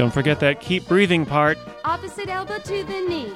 Don't 0.00 0.10
forget 0.10 0.40
that 0.40 0.62
keep 0.62 0.88
breathing 0.88 1.26
part. 1.26 1.58
Opposite 1.84 2.30
elbow 2.30 2.58
to 2.58 2.84
the 2.84 3.00
knee. 3.06 3.34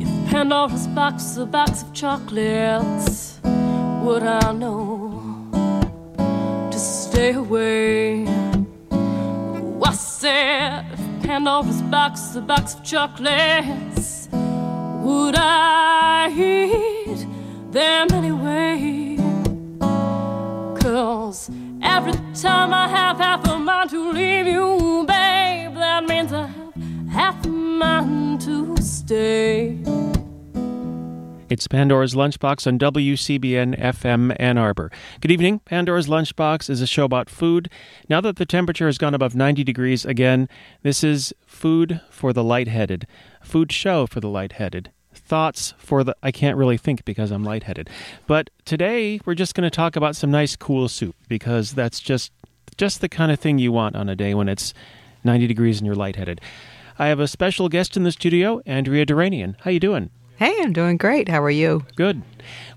If 0.00 0.30
Pandora's 0.32 0.88
box 0.88 1.22
is 1.22 1.38
a 1.38 1.46
box 1.46 1.82
of 1.82 1.94
chocolates, 1.94 3.38
would 3.44 4.24
I 4.24 4.50
know 4.50 5.48
to 6.72 6.76
stay 6.76 7.34
away? 7.34 8.26
Oh, 8.90 9.80
I 9.84 9.92
said, 9.92 10.86
if 10.92 11.22
Pandora's 11.22 11.82
box 11.82 12.30
is 12.30 12.34
a 12.34 12.40
box 12.40 12.74
of 12.74 12.82
chocolates, 12.82 14.28
would 14.32 15.36
I 15.36 16.32
eat 16.36 16.95
them 17.76 18.10
anyway? 18.12 19.18
Cause 20.80 21.50
every 21.82 22.14
time 22.34 22.72
I 22.72 22.88
have 22.88 23.18
half 23.18 23.46
a 23.46 23.58
mind 23.58 23.90
to 23.90 24.12
leave 24.12 24.46
you, 24.46 25.04
babe, 25.06 25.74
that 25.74 26.04
means 26.08 26.32
I 26.32 26.46
have 26.46 26.74
half 27.10 27.44
a 27.44 27.48
mind 27.48 28.40
to 28.42 28.76
stay. 28.78 29.78
It's 31.50 31.68
Pandora's 31.68 32.14
Lunchbox 32.14 32.66
on 32.66 32.78
WCBN 32.78 33.78
FM 33.78 34.34
Ann 34.40 34.56
Arbor. 34.56 34.90
Good 35.20 35.30
evening. 35.30 35.60
Pandora's 35.60 36.08
Lunchbox 36.08 36.70
is 36.70 36.80
a 36.80 36.86
show 36.86 37.04
about 37.04 37.28
food. 37.28 37.70
Now 38.08 38.22
that 38.22 38.36
the 38.36 38.46
temperature 38.46 38.86
has 38.86 38.96
gone 38.96 39.14
above 39.14 39.34
90 39.34 39.62
degrees 39.62 40.06
again, 40.06 40.48
this 40.82 41.04
is 41.04 41.34
food 41.46 42.00
for 42.10 42.32
the 42.32 42.42
lightheaded, 42.42 43.06
food 43.42 43.70
show 43.70 44.06
for 44.06 44.20
the 44.20 44.30
lightheaded. 44.30 44.90
Thoughts 45.26 45.74
for 45.78 46.04
the 46.04 46.16
I 46.22 46.30
can't 46.30 46.56
really 46.56 46.76
think 46.76 47.04
because 47.04 47.30
I'm 47.32 47.42
lightheaded. 47.42 47.90
But 48.28 48.48
today 48.64 49.20
we're 49.24 49.34
just 49.34 49.54
going 49.54 49.68
to 49.68 49.74
talk 49.74 49.96
about 49.96 50.14
some 50.14 50.30
nice 50.30 50.54
cool 50.54 50.88
soup 50.88 51.16
because 51.28 51.72
that's 51.72 51.98
just 52.00 52.30
just 52.76 53.00
the 53.00 53.08
kind 53.08 53.32
of 53.32 53.40
thing 53.40 53.58
you 53.58 53.72
want 53.72 53.96
on 53.96 54.08
a 54.08 54.14
day 54.14 54.34
when 54.34 54.48
it's 54.48 54.72
90 55.24 55.46
degrees 55.48 55.78
and 55.78 55.86
you're 55.86 55.96
lightheaded. 55.96 56.40
I 56.98 57.08
have 57.08 57.18
a 57.20 57.26
special 57.26 57.68
guest 57.68 57.96
in 57.96 58.04
the 58.04 58.12
studio, 58.12 58.60
Andrea 58.66 59.04
Duranian. 59.04 59.56
How 59.62 59.70
you 59.70 59.80
doing? 59.80 60.10
Hey, 60.36 60.54
I'm 60.60 60.72
doing 60.72 60.96
great. 60.96 61.28
How 61.28 61.42
are 61.42 61.50
you? 61.50 61.84
Good. 61.96 62.22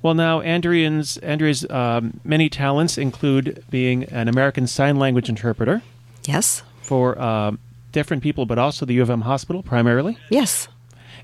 Well, 0.02 0.14
now 0.16 0.42
Andrea's 0.42 1.18
Andrea's 1.18 1.70
um, 1.70 2.20
many 2.24 2.50
talents 2.50 2.98
include 2.98 3.64
being 3.70 4.06
an 4.06 4.28
American 4.28 4.66
Sign 4.66 4.98
Language 4.98 5.30
interpreter 5.30 5.84
Yes. 6.26 6.64
for 6.82 7.20
um, 7.22 7.60
different 7.92 8.24
people, 8.24 8.46
but 8.48 8.58
also 8.58 8.86
the 8.88 8.94
U 8.96 9.02
of 9.04 9.10
M 9.12 9.22
hospital 9.22 9.62
primarily. 9.62 10.18
Yes. 10.30 10.68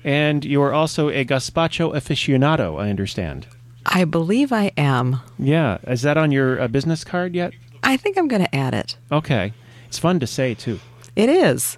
And 0.04 0.44
you 0.44 0.62
are 0.62 0.72
also 0.72 1.08
a 1.08 1.24
gazpacho 1.24 1.94
aficionado, 1.94 2.80
I 2.80 2.90
understand. 2.90 3.46
I 3.86 4.04
believe 4.04 4.52
I 4.52 4.72
am. 4.76 5.20
Yeah, 5.38 5.78
is 5.86 6.02
that 6.02 6.16
on 6.16 6.32
your 6.32 6.60
uh, 6.60 6.68
business 6.68 7.04
card 7.04 7.34
yet? 7.34 7.52
I 7.82 7.96
think 7.96 8.18
I'm 8.18 8.28
going 8.28 8.42
to 8.42 8.54
add 8.54 8.74
it. 8.74 8.96
Okay, 9.12 9.52
it's 9.86 9.98
fun 9.98 10.18
to 10.20 10.26
say 10.26 10.54
too. 10.54 10.80
It 11.14 11.28
is. 11.28 11.76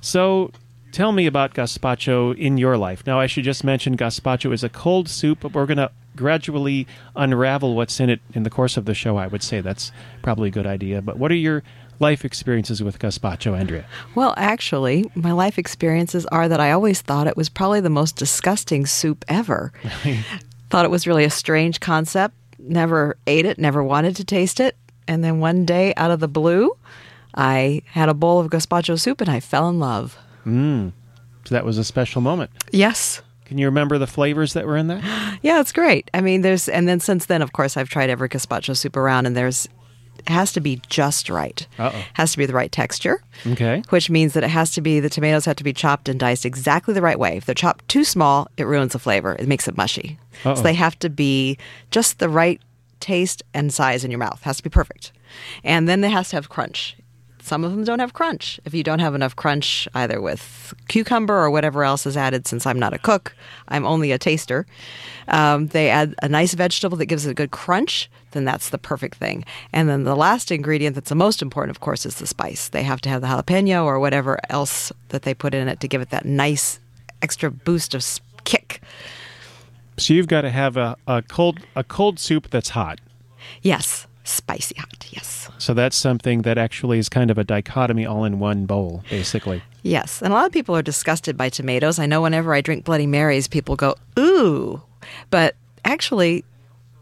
So, 0.00 0.50
tell 0.92 1.12
me 1.12 1.26
about 1.26 1.54
gazpacho 1.54 2.36
in 2.36 2.58
your 2.58 2.76
life. 2.76 3.04
Now, 3.06 3.18
I 3.18 3.26
should 3.26 3.44
just 3.44 3.64
mention 3.64 3.96
gazpacho 3.96 4.52
is 4.52 4.62
a 4.62 4.68
cold 4.68 5.08
soup, 5.08 5.40
but 5.40 5.52
we're 5.52 5.66
going 5.66 5.78
to 5.78 5.90
gradually 6.16 6.86
unravel 7.16 7.74
what's 7.74 7.98
in 7.98 8.10
it 8.10 8.20
in 8.34 8.42
the 8.42 8.50
course 8.50 8.76
of 8.76 8.84
the 8.84 8.94
show. 8.94 9.16
I 9.16 9.26
would 9.26 9.42
say 9.42 9.60
that's 9.60 9.90
probably 10.22 10.48
a 10.48 10.52
good 10.52 10.66
idea. 10.66 11.02
But 11.02 11.18
what 11.18 11.30
are 11.30 11.36
your 11.36 11.62
life 12.02 12.24
experiences 12.24 12.82
with 12.82 12.98
gazpacho, 12.98 13.58
Andrea? 13.58 13.86
Well, 14.14 14.34
actually, 14.36 15.10
my 15.14 15.32
life 15.32 15.56
experiences 15.56 16.26
are 16.26 16.48
that 16.48 16.60
I 16.60 16.72
always 16.72 17.00
thought 17.00 17.28
it 17.28 17.36
was 17.36 17.48
probably 17.48 17.80
the 17.80 17.88
most 17.88 18.16
disgusting 18.16 18.84
soup 18.84 19.24
ever. 19.28 19.72
thought 20.68 20.84
it 20.84 20.90
was 20.90 21.06
really 21.06 21.24
a 21.24 21.30
strange 21.30 21.80
concept. 21.80 22.34
Never 22.58 23.16
ate 23.26 23.46
it, 23.46 23.58
never 23.58 23.82
wanted 23.82 24.16
to 24.16 24.24
taste 24.24 24.60
it. 24.60 24.76
And 25.08 25.22
then 25.24 25.38
one 25.38 25.64
day, 25.64 25.94
out 25.96 26.10
of 26.10 26.20
the 26.20 26.28
blue, 26.28 26.76
I 27.34 27.82
had 27.86 28.08
a 28.08 28.14
bowl 28.14 28.40
of 28.40 28.50
gazpacho 28.50 28.98
soup 28.98 29.20
and 29.20 29.30
I 29.30 29.40
fell 29.40 29.68
in 29.68 29.78
love. 29.78 30.18
Mm. 30.44 30.92
So 31.44 31.54
that 31.54 31.64
was 31.64 31.78
a 31.78 31.84
special 31.84 32.20
moment. 32.20 32.50
Yes. 32.70 33.22
Can 33.44 33.58
you 33.58 33.66
remember 33.66 33.98
the 33.98 34.06
flavors 34.06 34.54
that 34.54 34.66
were 34.66 34.76
in 34.76 34.88
that? 34.88 35.02
Yeah, 35.42 35.60
it's 35.60 35.72
great. 35.72 36.08
I 36.14 36.20
mean, 36.20 36.42
there's, 36.42 36.68
and 36.68 36.86
then 36.86 37.00
since 37.00 37.26
then, 37.26 37.42
of 37.42 37.52
course, 37.52 37.76
I've 37.76 37.88
tried 37.88 38.10
every 38.10 38.28
gazpacho 38.28 38.76
soup 38.76 38.96
around, 38.96 39.26
and 39.26 39.36
there's, 39.36 39.68
has 40.26 40.52
to 40.52 40.60
be 40.60 40.80
just 40.88 41.28
right. 41.28 41.66
Uh-oh. 41.78 42.04
Has 42.14 42.32
to 42.32 42.38
be 42.38 42.46
the 42.46 42.54
right 42.54 42.70
texture, 42.72 43.22
Okay. 43.46 43.82
which 43.90 44.10
means 44.10 44.34
that 44.34 44.44
it 44.44 44.50
has 44.50 44.72
to 44.72 44.80
be, 44.80 45.00
the 45.00 45.10
tomatoes 45.10 45.44
have 45.44 45.56
to 45.56 45.64
be 45.64 45.72
chopped 45.72 46.08
and 46.08 46.18
diced 46.20 46.44
exactly 46.44 46.94
the 46.94 47.02
right 47.02 47.18
way. 47.18 47.36
If 47.36 47.46
they're 47.46 47.54
chopped 47.54 47.88
too 47.88 48.04
small, 48.04 48.48
it 48.56 48.64
ruins 48.64 48.92
the 48.92 48.98
flavor. 48.98 49.36
It 49.38 49.48
makes 49.48 49.66
it 49.68 49.76
mushy. 49.76 50.18
Uh-oh. 50.44 50.54
So 50.56 50.62
they 50.62 50.74
have 50.74 50.98
to 51.00 51.08
be 51.10 51.58
just 51.90 52.18
the 52.18 52.28
right 52.28 52.60
taste 53.00 53.42
and 53.52 53.72
size 53.72 54.04
in 54.04 54.10
your 54.10 54.18
mouth. 54.18 54.42
Has 54.42 54.58
to 54.58 54.62
be 54.62 54.70
perfect. 54.70 55.12
And 55.64 55.88
then 55.88 56.02
it 56.04 56.10
has 56.10 56.28
to 56.30 56.36
have 56.36 56.48
crunch. 56.48 56.96
Some 57.44 57.64
of 57.64 57.72
them 57.72 57.82
don't 57.82 57.98
have 57.98 58.12
crunch. 58.12 58.60
If 58.64 58.72
you 58.72 58.84
don't 58.84 59.00
have 59.00 59.16
enough 59.16 59.34
crunch, 59.34 59.88
either 59.96 60.20
with 60.20 60.72
cucumber 60.86 61.34
or 61.34 61.50
whatever 61.50 61.82
else 61.82 62.06
is 62.06 62.16
added, 62.16 62.46
since 62.46 62.66
I'm 62.66 62.78
not 62.78 62.92
a 62.94 62.98
cook, 63.00 63.34
I'm 63.66 63.84
only 63.84 64.12
a 64.12 64.18
taster, 64.18 64.64
um, 65.26 65.66
they 65.66 65.90
add 65.90 66.14
a 66.22 66.28
nice 66.28 66.54
vegetable 66.54 66.96
that 66.98 67.06
gives 67.06 67.26
it 67.26 67.30
a 67.32 67.34
good 67.34 67.50
crunch, 67.50 68.08
then 68.32 68.44
that's 68.44 68.70
the 68.70 68.78
perfect 68.78 69.16
thing. 69.16 69.44
And 69.72 69.88
then 69.88 70.04
the 70.04 70.16
last 70.16 70.50
ingredient 70.50 70.94
that's 70.94 71.08
the 71.08 71.14
most 71.14 71.42
important, 71.42 71.76
of 71.76 71.80
course, 71.80 72.04
is 72.04 72.16
the 72.16 72.26
spice. 72.26 72.68
They 72.68 72.82
have 72.82 73.00
to 73.02 73.08
have 73.08 73.20
the 73.20 73.28
jalapeno 73.28 73.84
or 73.84 73.98
whatever 73.98 74.38
else 74.48 74.92
that 75.10 75.22
they 75.22 75.34
put 75.34 75.54
in 75.54 75.68
it 75.68 75.80
to 75.80 75.88
give 75.88 76.00
it 76.00 76.10
that 76.10 76.24
nice 76.24 76.80
extra 77.22 77.50
boost 77.50 77.94
of 77.94 78.04
kick. 78.44 78.80
So 79.96 80.14
you've 80.14 80.28
got 80.28 80.42
to 80.42 80.50
have 80.50 80.76
a, 80.76 80.96
a 81.06 81.22
cold 81.22 81.60
a 81.76 81.84
cold 81.84 82.18
soup 82.18 82.50
that's 82.50 82.70
hot. 82.70 83.00
Yes, 83.60 84.06
spicy 84.24 84.74
hot. 84.76 85.06
Yes. 85.10 85.50
So 85.58 85.74
that's 85.74 85.96
something 85.96 86.42
that 86.42 86.58
actually 86.58 86.98
is 86.98 87.08
kind 87.08 87.30
of 87.30 87.38
a 87.38 87.44
dichotomy 87.44 88.06
all 88.06 88.24
in 88.24 88.38
one 88.38 88.66
bowl, 88.66 89.04
basically. 89.10 89.62
Yes, 89.82 90.22
and 90.22 90.32
a 90.32 90.36
lot 90.36 90.46
of 90.46 90.52
people 90.52 90.76
are 90.76 90.82
disgusted 90.82 91.36
by 91.36 91.48
tomatoes. 91.48 91.98
I 91.98 92.06
know 92.06 92.22
whenever 92.22 92.54
I 92.54 92.60
drink 92.60 92.84
Bloody 92.84 93.06
Marys, 93.06 93.48
people 93.48 93.76
go, 93.76 93.96
ooh. 94.18 94.82
But 95.30 95.56
actually, 95.84 96.44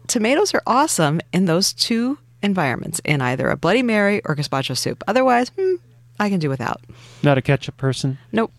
tomatoes 0.07 0.53
are 0.53 0.63
awesome 0.65 1.21
in 1.33 1.45
those 1.45 1.73
two 1.73 2.17
environments, 2.41 2.99
in 3.05 3.21
either 3.21 3.49
a 3.49 3.57
Bloody 3.57 3.83
Mary 3.83 4.21
or 4.25 4.35
gazpacho 4.35 4.77
soup. 4.77 5.03
Otherwise, 5.07 5.49
hmm, 5.49 5.75
I 6.19 6.29
can 6.29 6.39
do 6.39 6.49
without. 6.49 6.81
Not 7.23 7.37
a 7.37 7.41
ketchup 7.41 7.77
person. 7.77 8.17
Nope. 8.31 8.51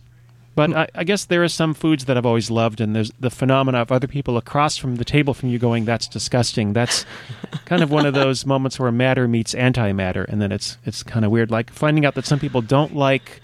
But 0.54 0.76
I, 0.76 0.88
I 0.94 1.04
guess 1.04 1.24
there 1.24 1.42
are 1.42 1.48
some 1.48 1.72
foods 1.72 2.04
that 2.04 2.18
I've 2.18 2.26
always 2.26 2.50
loved, 2.50 2.80
and 2.80 2.94
there's 2.94 3.10
the 3.18 3.30
phenomena 3.30 3.78
of 3.78 3.90
other 3.90 4.06
people 4.06 4.36
across 4.36 4.76
from 4.76 4.96
the 4.96 5.04
table 5.04 5.32
from 5.32 5.48
you 5.48 5.58
going, 5.58 5.86
"That's 5.86 6.06
disgusting." 6.06 6.74
That's 6.74 7.06
kind 7.64 7.82
of 7.82 7.90
one 7.90 8.04
of 8.04 8.12
those 8.12 8.44
moments 8.44 8.78
where 8.78 8.92
matter 8.92 9.26
meets 9.26 9.54
antimatter, 9.54 10.26
and 10.28 10.42
then 10.42 10.52
it's 10.52 10.76
it's 10.84 11.02
kind 11.02 11.24
of 11.24 11.30
weird. 11.30 11.50
Like 11.50 11.72
finding 11.72 12.04
out 12.04 12.14
that 12.16 12.26
some 12.26 12.38
people 12.38 12.60
don't 12.60 12.94
like 12.94 13.40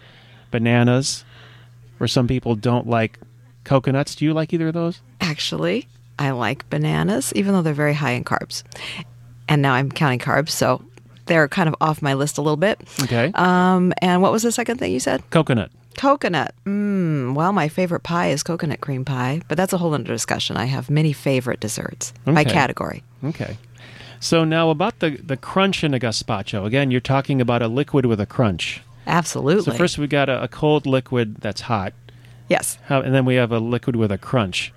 bananas, 0.50 1.25
or 1.98 2.08
some 2.08 2.28
people 2.28 2.54
don't 2.54 2.87
like 2.87 3.19
coconuts. 3.64 4.14
Do 4.14 4.26
you 4.26 4.34
like 4.34 4.53
either 4.53 4.69
of 4.69 4.75
those? 4.75 5.00
Actually, 5.22 5.88
I 6.19 6.31
like 6.31 6.69
bananas, 6.71 7.33
even 7.37 7.53
though 7.55 7.62
they're 7.62 7.75
very 7.75 7.95
high 7.95 8.12
in 8.12 8.25
carbs. 8.25 8.62
And 9.49 9.62
now 9.62 9.73
I'm 9.75 9.91
counting 9.91 10.19
carbs, 10.19 10.51
so 10.51 10.83
they're 11.27 11.49
kind 11.49 11.69
of 11.69 11.75
off 11.81 12.03
my 12.03 12.15
list 12.15 12.39
a 12.39 12.43
little 12.43 12.56
bit. 12.56 12.81
Okay, 13.03 13.31
Um, 13.34 13.93
and 14.03 14.21
what 14.23 14.33
was 14.33 14.43
the 14.43 14.53
second 14.53 14.79
thing 14.79 14.93
you 14.93 15.01
said? 15.01 15.23
coconut. 15.31 15.71
Coconut. 15.97 16.55
Mm, 16.65 17.34
well, 17.34 17.53
my 17.53 17.69
favorite 17.69 18.05
pie 18.05 18.29
is 18.29 18.43
coconut 18.45 18.81
cream 18.81 19.05
pie, 19.05 19.41
but 19.49 19.56
that's 19.56 19.73
a 19.73 19.79
whole 19.79 19.93
other 19.95 20.05
discussion. 20.05 20.56
I 20.56 20.67
have 20.67 20.89
many 20.91 21.12
favorite 21.12 21.59
desserts 21.61 22.12
by 22.25 22.45
category. 22.45 23.03
Okay. 23.25 23.59
So 24.21 24.45
now 24.45 24.71
about 24.71 24.99
the 25.00 25.11
the 25.11 25.37
crunch 25.37 25.83
in 25.83 25.95
a 25.95 25.99
gazpacho. 25.99 26.65
Again, 26.65 26.91
you're 26.93 27.00
talking 27.00 27.41
about 27.41 27.62
a 27.62 27.69
liquid 27.69 28.06
with 28.06 28.21
a 28.21 28.27
crunch. 28.27 28.81
Absolutely. 29.09 29.65
So 29.73 29.73
first 29.73 29.99
we've 29.99 30.09
got 30.11 30.29
a, 30.29 30.43
a 30.43 30.49
cold 30.49 30.87
liquid 30.87 31.37
that's 31.41 31.62
hot. 31.62 31.93
yes. 32.49 32.79
How, 32.87 33.00
and 33.00 33.12
then 33.15 33.25
we 33.25 33.35
have 33.37 33.50
a 33.53 33.59
liquid 33.59 33.97
with 33.97 34.12
a 34.12 34.19
crunch. 34.19 34.73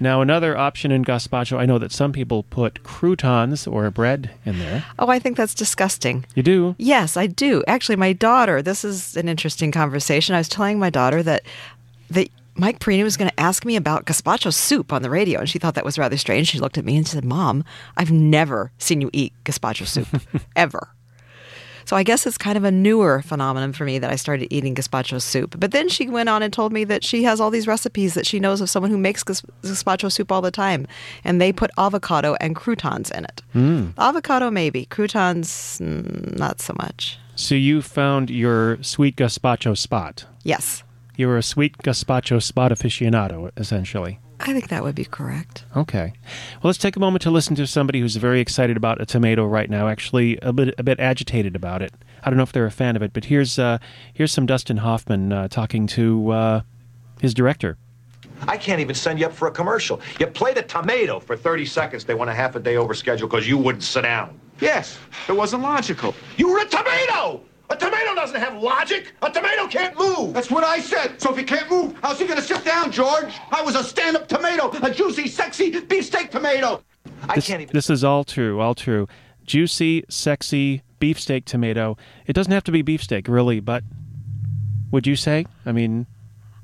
Now, 0.00 0.20
another 0.20 0.56
option 0.56 0.90
in 0.90 1.04
gazpacho, 1.04 1.58
I 1.58 1.66
know 1.66 1.78
that 1.78 1.92
some 1.92 2.12
people 2.12 2.42
put 2.44 2.82
croutons 2.82 3.66
or 3.66 3.90
bread 3.90 4.30
in 4.44 4.58
there. 4.58 4.84
Oh, 4.98 5.08
I 5.08 5.18
think 5.18 5.36
that's 5.36 5.54
disgusting. 5.54 6.24
You 6.34 6.42
do? 6.42 6.74
Yes, 6.78 7.16
I 7.16 7.26
do. 7.26 7.62
Actually, 7.66 7.96
my 7.96 8.12
daughter, 8.12 8.62
this 8.62 8.84
is 8.84 9.16
an 9.16 9.28
interesting 9.28 9.72
conversation. 9.72 10.34
I 10.34 10.38
was 10.38 10.48
telling 10.48 10.78
my 10.78 10.90
daughter 10.90 11.22
that 11.22 11.42
that 12.10 12.28
Mike 12.58 12.78
Perino 12.78 13.04
was 13.04 13.16
going 13.16 13.30
to 13.30 13.40
ask 13.40 13.64
me 13.64 13.76
about 13.76 14.06
gazpacho 14.06 14.52
soup 14.52 14.92
on 14.92 15.02
the 15.02 15.10
radio, 15.10 15.40
and 15.40 15.48
she 15.48 15.58
thought 15.58 15.74
that 15.74 15.84
was 15.84 15.98
rather 15.98 16.16
strange. 16.16 16.48
She 16.48 16.58
looked 16.58 16.78
at 16.78 16.84
me 16.84 16.96
and 16.96 17.06
she 17.06 17.12
said, 17.12 17.24
Mom, 17.24 17.64
I've 17.96 18.10
never 18.10 18.70
seen 18.78 19.00
you 19.00 19.10
eat 19.12 19.32
gazpacho 19.44 19.86
soup, 19.86 20.08
ever. 20.56 20.88
So 21.86 21.96
I 21.96 22.02
guess 22.02 22.26
it's 22.26 22.36
kind 22.36 22.58
of 22.58 22.64
a 22.64 22.70
newer 22.70 23.22
phenomenon 23.22 23.72
for 23.72 23.84
me 23.84 23.98
that 24.00 24.10
I 24.10 24.16
started 24.16 24.52
eating 24.52 24.74
gazpacho 24.74 25.22
soup. 25.22 25.58
But 25.58 25.70
then 25.70 25.88
she 25.88 26.08
went 26.08 26.28
on 26.28 26.42
and 26.42 26.52
told 26.52 26.72
me 26.72 26.82
that 26.84 27.04
she 27.04 27.22
has 27.22 27.40
all 27.40 27.48
these 27.50 27.68
recipes 27.68 28.14
that 28.14 28.26
she 28.26 28.40
knows 28.40 28.60
of 28.60 28.68
someone 28.68 28.90
who 28.90 28.98
makes 28.98 29.22
gaz- 29.22 29.42
gazpacho 29.62 30.10
soup 30.10 30.32
all 30.32 30.42
the 30.42 30.50
time, 30.50 30.86
and 31.24 31.40
they 31.40 31.52
put 31.52 31.70
avocado 31.78 32.34
and 32.40 32.56
croutons 32.56 33.10
in 33.12 33.24
it. 33.24 33.42
Avocado 33.98 34.50
maybe, 34.50 34.86
croutons 34.86 35.78
mm, 35.80 36.36
not 36.36 36.60
so 36.60 36.74
much. 36.76 37.18
So 37.36 37.54
you 37.54 37.82
found 37.82 38.30
your 38.30 38.82
sweet 38.82 39.14
gazpacho 39.16 39.76
spot. 39.78 40.24
Yes. 40.42 40.82
You 41.16 41.28
were 41.28 41.38
a 41.38 41.42
sweet 41.42 41.78
gazpacho 41.78 42.42
spot 42.42 42.72
aficionado, 42.72 43.50
essentially. 43.56 44.20
I 44.38 44.52
think 44.52 44.68
that 44.68 44.82
would 44.82 44.94
be 44.94 45.06
correct. 45.06 45.64
Okay. 45.74 46.12
Well, 46.54 46.68
let's 46.68 46.78
take 46.78 46.96
a 46.96 47.00
moment 47.00 47.22
to 47.22 47.30
listen 47.30 47.56
to 47.56 47.66
somebody 47.66 48.00
who's 48.00 48.16
very 48.16 48.40
excited 48.40 48.76
about 48.76 49.00
a 49.00 49.06
tomato 49.06 49.46
right 49.46 49.70
now. 49.70 49.88
Actually, 49.88 50.38
a 50.42 50.52
bit 50.52 50.74
a 50.76 50.82
bit 50.82 51.00
agitated 51.00 51.56
about 51.56 51.80
it. 51.80 51.92
I 52.22 52.28
don't 52.28 52.36
know 52.36 52.42
if 52.42 52.52
they're 52.52 52.66
a 52.66 52.70
fan 52.70 52.96
of 52.96 53.02
it, 53.02 53.14
but 53.14 53.24
here's 53.24 53.58
uh, 53.58 53.78
here's 54.12 54.32
some 54.32 54.44
Dustin 54.44 54.76
Hoffman 54.76 55.32
uh, 55.32 55.48
talking 55.48 55.86
to 55.88 56.30
uh, 56.30 56.60
his 57.20 57.32
director. 57.32 57.78
I 58.42 58.58
can't 58.58 58.80
even 58.80 58.94
send 58.94 59.18
you 59.18 59.26
up 59.26 59.32
for 59.32 59.48
a 59.48 59.50
commercial. 59.50 60.00
You 60.20 60.26
played 60.26 60.58
a 60.58 60.62
tomato 60.62 61.18
for 61.18 61.36
30 61.36 61.64
seconds. 61.64 62.04
They 62.04 62.14
went 62.14 62.30
a 62.30 62.34
half 62.34 62.54
a 62.54 62.60
day 62.60 62.76
over 62.76 62.92
schedule 62.92 63.28
because 63.28 63.48
you 63.48 63.56
wouldn't 63.56 63.82
sit 63.82 64.02
down. 64.02 64.38
Yes, 64.60 64.98
it 65.28 65.32
wasn't 65.32 65.62
logical. 65.62 66.14
You 66.36 66.50
were 66.50 66.60
a 66.60 66.66
tomato! 66.66 67.40
A 67.70 67.76
tomato 67.76 68.14
doesn't 68.14 68.40
have 68.40 68.62
logic. 68.62 69.12
A 69.22 69.30
tomato 69.30 69.66
can't 69.66 69.98
move. 69.98 70.32
That's 70.34 70.50
what 70.50 70.62
I 70.64 70.78
said. 70.80 71.20
So 71.20 71.30
if 71.32 71.38
he 71.38 71.44
can't 71.44 71.68
move, 71.70 71.94
how's 72.02 72.18
he 72.20 72.26
gonna 72.26 72.40
sit 72.42 72.64
down, 72.64 72.92
George? 72.92 73.34
I 73.50 73.62
was 73.62 73.74
a 73.74 73.82
stand-up 73.82 74.28
tomato, 74.28 74.70
a 74.82 74.90
juicy, 74.90 75.26
sexy 75.28 75.70
beefsteak 75.80 76.30
tomato. 76.30 76.82
I 77.28 77.34
This, 77.36 77.46
can't 77.48 77.62
even. 77.62 77.72
this 77.74 77.90
is 77.90 78.04
all 78.04 78.24
true, 78.24 78.60
all 78.60 78.74
true. 78.74 79.08
Juicy, 79.44 80.04
sexy 80.08 80.82
beefsteak 81.00 81.44
tomato. 81.44 81.96
It 82.26 82.32
doesn't 82.34 82.52
have 82.52 82.64
to 82.64 82.72
be 82.72 82.82
beefsteak, 82.82 83.28
really, 83.28 83.60
but 83.60 83.82
would 84.92 85.06
you 85.06 85.16
say? 85.16 85.46
I 85.64 85.72
mean, 85.72 86.06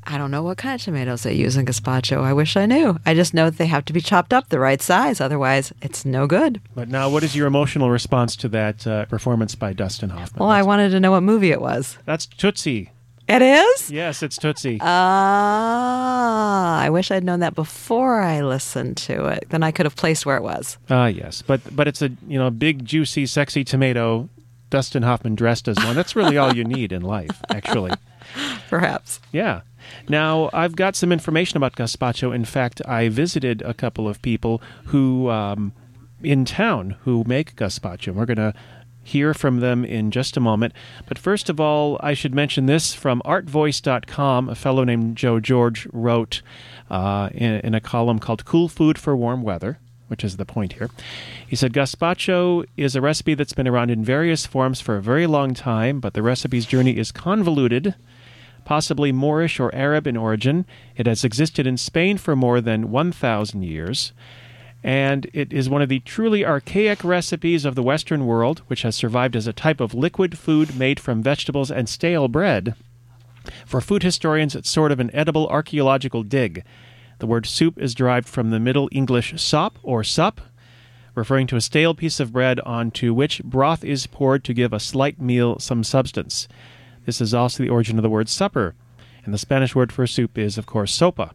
I 0.05 0.19
don't 0.19 0.31
know 0.31 0.43
what 0.43 0.59
kind 0.59 0.75
of 0.75 0.83
tomatoes 0.83 1.23
they 1.23 1.33
use 1.35 1.57
in 1.57 1.65
gazpacho. 1.67 2.23
I 2.23 2.33
wish 2.33 2.57
I 2.57 2.67
knew. 2.67 2.99
I 3.07 3.15
just 3.15 3.35
know 3.35 3.47
that 3.51 3.59
they 3.59 3.67
have 3.67 3.85
to 3.87 3.93
be 3.93 4.01
chopped 4.01 4.33
up 4.33 4.49
the 4.49 4.59
right 4.59 4.83
size. 4.83 5.21
Otherwise, 5.21 5.73
it's 5.81 6.05
no 6.05 6.27
good. 6.27 6.61
but 6.75 6.89
now 6.89 7.09
what 7.09 7.23
is 7.23 7.37
your 7.37 7.47
emotional 7.47 7.91
response 7.91 8.35
to 8.37 8.49
that 8.49 8.87
uh, 8.87 9.05
performance 9.07 9.55
by 9.55 9.73
Dustin 9.73 10.11
Hoffman? 10.11 10.41
Well, 10.41 10.51
I 10.51 10.63
wanted 10.63 10.91
to 10.91 11.01
know 11.01 11.13
what 11.13 11.23
movie 11.23 11.51
it 11.53 11.61
was. 11.61 11.99
That's 12.05 12.27
Tootsie. 12.27 12.91
It 13.29 13.41
is? 13.41 13.91
Yes, 13.91 14.23
it's 14.23 14.37
Tootsie. 14.37 14.79
Ah, 14.83 16.81
I 16.81 16.91
wish 16.91 17.11
I'd 17.11 17.25
known 17.25 17.41
that 17.41 17.55
before 17.55 18.21
I 18.21 18.41
listened 18.43 18.97
to 18.99 19.27
it. 19.27 19.47
Then 19.51 19.63
I 19.63 19.71
could 19.71 19.87
have 19.87 19.97
placed 19.97 20.27
where 20.27 20.37
it 20.37 20.43
was. 20.43 20.77
Ah, 20.91 21.07
yes, 21.07 21.41
but 21.43 21.61
but 21.75 21.87
it's 21.87 22.03
a 22.03 22.09
you 22.27 22.39
know 22.39 22.51
big, 22.51 22.85
juicy, 22.85 23.27
sexy 23.27 23.65
tomato. 23.65 24.29
Dustin 24.71 25.03
Hoffman 25.03 25.35
dressed 25.35 25.69
as 25.69 25.77
one. 25.85 25.95
That's 25.95 26.17
really 26.17 26.39
all 26.39 26.55
you 26.57 26.65
need 26.65 26.93
in 26.93 27.03
life, 27.03 27.43
actually. 27.51 27.93
Perhaps. 28.71 29.21
Yeah. 29.31 29.61
Now 30.09 30.51
I've 30.53 30.77
got 30.77 30.97
some 30.97 31.13
information 31.13 31.57
about 31.57 31.77
gazpacho. 31.77 32.35
In 32.35 32.45
fact, 32.45 32.83
I 32.87 33.09
visited 33.09 33.63
a 33.63 33.75
couple 33.75 34.09
of 34.09 34.21
people 34.23 34.63
who 34.87 35.29
um, 35.31 35.73
in 36.23 36.45
town 36.45 36.97
who 37.05 37.25
make 37.27 37.57
gazpacho. 37.57 38.15
We're 38.15 38.27
going 38.27 38.37
to 38.37 38.55
hear 39.03 39.35
from 39.35 39.61
them 39.61 39.85
in 39.85 40.11
just 40.11 40.37
a 40.37 40.41
moment. 40.41 40.73
But 41.07 41.19
first 41.19 41.49
of 41.49 41.61
all, 41.61 41.99
I 42.01 42.15
should 42.15 42.35
mention 42.35 42.67
this 42.67 42.95
from 42.95 43.21
artvoice.com. 43.25 44.49
A 44.49 44.55
fellow 44.55 44.85
named 44.85 45.17
Joe 45.17 45.41
George 45.41 45.89
wrote 45.93 46.43
uh, 46.91 47.31
in, 47.33 47.55
in 47.61 47.75
a 47.75 47.81
column 47.81 48.19
called 48.19 48.45
Cool 48.45 48.69
Food 48.69 48.99
for 48.99 49.17
Warm 49.17 49.43
Weather, 49.43 49.79
which 50.09 50.23
is 50.23 50.37
the 50.37 50.45
point 50.45 50.75
here. 50.75 50.91
He 51.47 51.57
said 51.57 51.73
Gazpacho 51.73 52.65
is 52.77 52.95
a 52.95 53.01
recipe 53.01 53.35
that's 53.35 53.55
been 53.55 53.69
around 53.69 53.91
in 53.91 54.05
various 54.05 54.47
forms 54.47 54.81
for 54.81 54.97
a 54.97 55.03
very 55.03 55.27
long 55.27 55.55
time, 55.55 56.01
but 56.01 56.15
the 56.15 56.23
recipe's 56.23 56.67
journey 56.67 56.97
is 56.97 57.11
convoluted 57.11 57.95
possibly 58.65 59.13
Moorish 59.13 59.61
or 59.61 59.75
Arab 59.75 60.07
in 60.07 60.17
origin. 60.17 60.67
It 60.97 61.07
has 61.07 61.25
existed 61.25 61.67
in 61.67 61.77
Spain 61.77 62.19
for 62.19 62.37
more 62.37 62.61
than 62.61 62.91
1,000 62.91 63.63
years. 63.63 64.13
And 64.85 65.29
it 65.33 65.53
is 65.53 65.71
one 65.71 65.83
of 65.83 65.89
the 65.89 66.01
truly 66.01 66.45
archaic 66.45 67.05
recipes 67.05 67.65
of 67.65 67.75
the 67.75 67.83
Western 67.83 68.27
world, 68.27 68.63
which 68.67 68.83
has 68.83 68.97
survived 68.97 69.37
as 69.37 69.47
a 69.47 69.53
type 69.53 69.81
of 69.81 69.95
liquid 69.95 70.37
food 70.37 70.77
made 70.77 70.99
from 70.99 71.23
vegetables 71.23 71.71
and 71.71 71.89
stale 71.89 72.27
bread. 72.29 72.75
For 73.67 73.81
food 73.81 74.03
historians, 74.03 74.55
it's 74.55 74.71
sort 74.71 74.93
of 74.93 75.01
an 75.01 75.15
edible 75.15 75.47
archaeological 75.49 76.23
dig. 76.23 76.65
The 77.19 77.27
word 77.27 77.47
soup 77.47 77.79
is 77.79 77.95
derived 77.95 78.29
from 78.29 78.51
the 78.51 78.61
Middle 78.61 78.89
English 78.91 79.41
sop 79.41 79.79
or 79.83 80.03
sup, 80.03 80.41
referring 81.15 81.47
to 81.49 81.57
a 81.57 81.61
stale 81.61 81.95
piece 81.95 82.19
of 82.19 82.33
bread 82.33 82.59
onto 82.61 83.15
which 83.15 83.43
broth 83.45 83.85
is 83.85 84.07
poured 84.07 84.43
to 84.45 84.55
give 84.55 84.73
a 84.73 84.81
slight 84.81 85.21
meal 85.21 85.59
some 85.59 85.85
substance. 85.85 86.49
This 87.05 87.21
is 87.21 87.35
also 87.35 87.63
the 87.63 87.69
origin 87.71 87.99
of 87.99 88.03
the 88.03 88.09
word 88.11 88.29
supper, 88.29 88.75
and 89.25 89.33
the 89.35 89.39
Spanish 89.39 89.75
word 89.75 89.93
for 89.93 90.07
soup 90.07 90.39
is, 90.39 90.59
of 90.59 90.67
course, 90.67 90.97
sopa. 90.97 91.33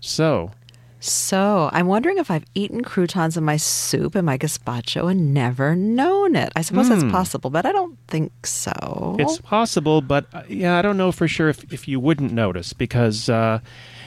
So, 0.00 0.50
So 0.98 1.68
I'm 1.72 1.86
wondering 1.86 2.18
if 2.18 2.30
I've 2.30 2.44
eaten 2.54 2.82
croutons 2.82 3.36
in 3.36 3.44
my 3.44 3.56
soup 3.56 4.14
and 4.14 4.24
my 4.24 4.38
gazpacho 4.38 5.10
and 5.10 5.34
never 5.34 5.74
known 5.74 6.36
it. 6.36 6.52
I 6.54 6.62
suppose 6.62 6.88
that's 6.88 7.02
possible, 7.04 7.50
but 7.50 7.66
I 7.66 7.72
don't 7.72 7.98
think 8.08 8.46
so. 8.46 9.16
it's 9.18 9.38
possible, 9.38 10.00
but 10.00 10.26
uh, 10.32 10.42
yeah, 10.48 10.78
I 10.78 10.82
don't 10.82 10.96
know 10.96 11.10
for 11.12 11.26
sure 11.26 11.48
if, 11.48 11.72
if 11.72 11.88
you 11.88 11.98
wouldn't 11.98 12.32
notice 12.32 12.72
because, 12.72 13.28
uh, 13.28 13.58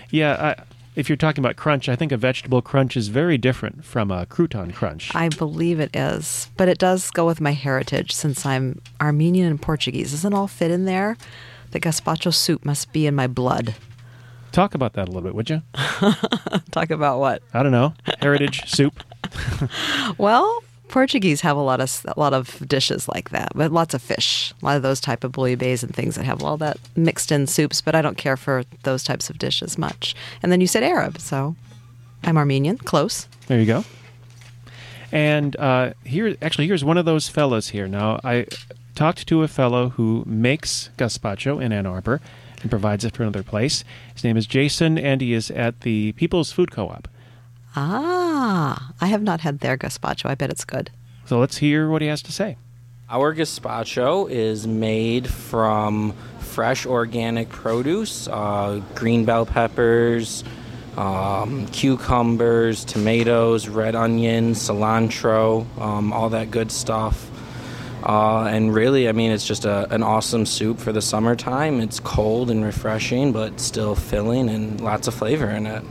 yeah, 0.09 0.55
I, 0.57 0.63
if 0.95 1.09
you're 1.09 1.15
talking 1.17 1.43
about 1.43 1.55
crunch, 1.55 1.89
I 1.89 1.95
think 1.95 2.11
a 2.11 2.17
vegetable 2.17 2.61
crunch 2.61 2.95
is 2.95 3.09
very 3.09 3.37
different 3.37 3.83
from 3.83 4.11
a 4.11 4.25
crouton 4.25 4.73
crunch. 4.73 5.13
I 5.13 5.29
believe 5.29 5.79
it 5.79 5.95
is, 5.95 6.49
but 6.57 6.67
it 6.67 6.77
does 6.77 7.11
go 7.11 7.25
with 7.25 7.41
my 7.41 7.51
heritage 7.51 8.11
since 8.11 8.45
I'm 8.45 8.81
Armenian 9.01 9.47
and 9.47 9.61
Portuguese. 9.61 10.11
Doesn't 10.11 10.33
all 10.33 10.47
fit 10.47 10.71
in 10.71 10.85
there? 10.85 11.17
The 11.71 11.79
gazpacho 11.79 12.33
soup 12.33 12.63
must 12.63 12.93
be 12.93 13.05
in 13.05 13.15
my 13.15 13.27
blood. 13.27 13.75
Talk 14.51 14.73
about 14.73 14.93
that 14.93 15.09
a 15.09 15.11
little 15.11 15.21
bit, 15.21 15.35
would 15.35 15.49
you? 15.49 15.61
Talk 16.71 16.89
about 16.89 17.19
what? 17.19 17.43
I 17.53 17.61
don't 17.61 17.73
know. 17.73 17.93
Heritage 18.21 18.69
soup. 18.71 19.03
Well, 20.17 20.63
Portuguese 20.87 21.41
have 21.41 21.57
a 21.57 21.61
lot 21.61 21.81
of 21.81 22.05
a 22.07 22.19
lot 22.19 22.33
of 22.33 22.67
dishes 22.67 23.07
like 23.07 23.29
that, 23.31 23.51
but 23.55 23.71
lots 23.71 23.93
of 23.93 24.01
fish, 24.01 24.53
a 24.61 24.65
lot 24.65 24.77
of 24.77 24.83
those 24.83 25.01
type 25.01 25.23
of 25.23 25.31
bouillabaisse 25.33 25.83
and 25.83 25.93
things 25.93 26.15
that 26.15 26.25
have 26.25 26.43
all 26.43 26.57
that 26.57 26.77
mixed 26.95 27.31
in 27.31 27.47
soups. 27.47 27.81
But 27.81 27.95
I 27.95 28.01
don't 28.01 28.17
care 28.17 28.37
for 28.37 28.63
those 28.83 29.03
types 29.03 29.29
of 29.29 29.37
dishes 29.37 29.77
much. 29.77 30.15
And 30.41 30.51
then 30.51 30.61
you 30.61 30.67
said 30.67 30.83
Arab, 30.83 31.19
so 31.19 31.55
I'm 32.23 32.37
Armenian, 32.37 32.77
close. 32.77 33.27
There 33.47 33.59
you 33.59 33.65
go. 33.65 33.83
And 35.11 35.55
uh, 35.57 35.93
here, 36.03 36.35
actually, 36.41 36.67
here's 36.67 36.83
one 36.83 36.97
of 36.97 37.05
those 37.05 37.29
fellows 37.29 37.69
here. 37.69 37.87
Now, 37.87 38.19
I 38.23 38.47
talked 38.95 39.27
to 39.27 39.43
a 39.43 39.47
fellow 39.47 39.89
who 39.89 40.23
makes 40.25 40.89
gazpacho 40.97 41.61
in 41.61 41.71
Ann 41.71 41.85
Arbor 41.85 42.21
and 42.61 42.69
provides 42.69 43.05
it 43.05 43.15
for 43.15 43.23
another 43.23 43.43
place. 43.43 43.83
His 44.13 44.23
name 44.23 44.37
is 44.37 44.47
Jason, 44.47 44.97
and 44.97 45.21
he 45.21 45.33
is 45.33 45.51
at 45.51 45.81
the 45.81 46.13
People's 46.13 46.51
Food 46.51 46.71
Co-op. 46.71 47.07
Ah, 47.75 48.24
I 48.45 49.07
have 49.07 49.21
not 49.21 49.41
had 49.41 49.59
their 49.59 49.77
gazpacho. 49.77 50.29
I 50.29 50.35
bet 50.35 50.49
it's 50.49 50.65
good. 50.65 50.91
So 51.25 51.39
let's 51.39 51.57
hear 51.57 51.89
what 51.89 52.01
he 52.01 52.07
has 52.07 52.21
to 52.23 52.31
say. 52.31 52.57
Our 53.09 53.35
gazpacho 53.35 54.29
is 54.29 54.67
made 54.67 55.27
from 55.27 56.13
fresh 56.39 56.85
organic 56.85 57.49
produce, 57.49 58.27
uh, 58.27 58.81
green 58.95 59.25
bell 59.25 59.45
peppers, 59.45 60.43
um, 60.97 61.67
cucumbers, 61.67 62.85
tomatoes, 62.85 63.67
red 63.67 63.95
onions, 63.95 64.59
cilantro, 64.59 65.65
um, 65.79 66.13
all 66.13 66.29
that 66.29 66.51
good 66.51 66.71
stuff. 66.71 67.29
Uh, 68.03 68.45
and 68.45 68.73
really, 68.73 69.09
I 69.09 69.11
mean, 69.11 69.31
it's 69.31 69.47
just 69.47 69.65
a, 69.65 69.91
an 69.91 70.03
awesome 70.03 70.45
soup 70.45 70.79
for 70.79 70.91
the 70.91 71.01
summertime. 71.01 71.81
It's 71.81 71.99
cold 71.99 72.51
and 72.51 72.63
refreshing, 72.63 73.31
but 73.31 73.59
still 73.59 73.95
filling 73.95 74.47
and 74.49 74.79
lots 74.79 75.07
of 75.07 75.15
flavor 75.15 75.49
in 75.49 75.65
it. 75.65 75.83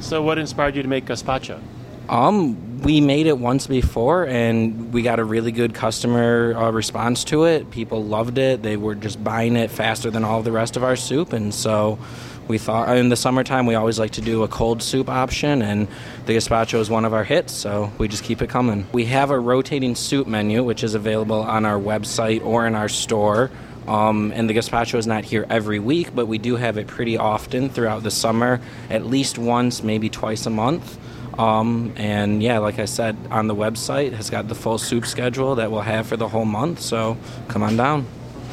So, 0.00 0.22
what 0.22 0.38
inspired 0.38 0.76
you 0.76 0.82
to 0.82 0.88
make 0.88 1.06
gazpacho? 1.06 1.60
Um, 2.08 2.82
we 2.82 3.00
made 3.00 3.26
it 3.26 3.38
once 3.38 3.66
before, 3.66 4.26
and 4.26 4.92
we 4.92 5.02
got 5.02 5.18
a 5.18 5.24
really 5.24 5.50
good 5.50 5.74
customer 5.74 6.54
uh, 6.56 6.70
response 6.70 7.24
to 7.24 7.44
it. 7.44 7.70
People 7.70 8.04
loved 8.04 8.38
it. 8.38 8.62
They 8.62 8.76
were 8.76 8.94
just 8.94 9.22
buying 9.22 9.56
it 9.56 9.70
faster 9.70 10.10
than 10.10 10.22
all 10.22 10.42
the 10.42 10.52
rest 10.52 10.76
of 10.76 10.84
our 10.84 10.94
soup, 10.94 11.32
and 11.32 11.52
so 11.52 11.98
we 12.46 12.58
thought 12.58 12.96
in 12.96 13.08
the 13.08 13.16
summertime 13.16 13.66
we 13.66 13.74
always 13.74 13.98
like 13.98 14.12
to 14.12 14.20
do 14.20 14.44
a 14.44 14.48
cold 14.48 14.82
soup 14.82 15.08
option, 15.08 15.62
and 15.62 15.88
the 16.26 16.36
gazpacho 16.36 16.78
is 16.78 16.88
one 16.88 17.04
of 17.04 17.12
our 17.12 17.24
hits, 17.24 17.52
so 17.52 17.90
we 17.98 18.06
just 18.06 18.22
keep 18.22 18.40
it 18.40 18.48
coming. 18.48 18.86
We 18.92 19.06
have 19.06 19.30
a 19.30 19.38
rotating 19.38 19.96
soup 19.96 20.28
menu, 20.28 20.62
which 20.62 20.84
is 20.84 20.94
available 20.94 21.40
on 21.42 21.64
our 21.64 21.78
website 21.78 22.44
or 22.44 22.66
in 22.66 22.76
our 22.76 22.88
store. 22.88 23.50
Um, 23.88 24.32
and 24.32 24.50
the 24.50 24.54
gazpacho 24.54 24.98
is 24.98 25.06
not 25.06 25.24
here 25.24 25.46
every 25.48 25.78
week, 25.78 26.12
but 26.12 26.26
we 26.26 26.38
do 26.38 26.56
have 26.56 26.76
it 26.76 26.88
pretty 26.88 27.16
often 27.16 27.68
throughout 27.68 28.02
the 28.02 28.10
summer, 28.10 28.60
at 28.90 29.06
least 29.06 29.38
once, 29.38 29.82
maybe 29.82 30.08
twice 30.08 30.44
a 30.46 30.50
month. 30.50 30.98
Um, 31.38 31.92
and 31.96 32.42
yeah, 32.42 32.58
like 32.58 32.78
I 32.78 32.86
said, 32.86 33.16
on 33.30 33.46
the 33.46 33.54
website 33.54 34.12
has 34.12 34.30
got 34.30 34.48
the 34.48 34.54
full 34.54 34.78
soup 34.78 35.06
schedule 35.06 35.56
that 35.56 35.70
we'll 35.70 35.82
have 35.82 36.06
for 36.06 36.16
the 36.16 36.28
whole 36.28 36.44
month. 36.44 36.80
So 36.80 37.16
come 37.48 37.62
on 37.62 37.76
down. 37.76 38.06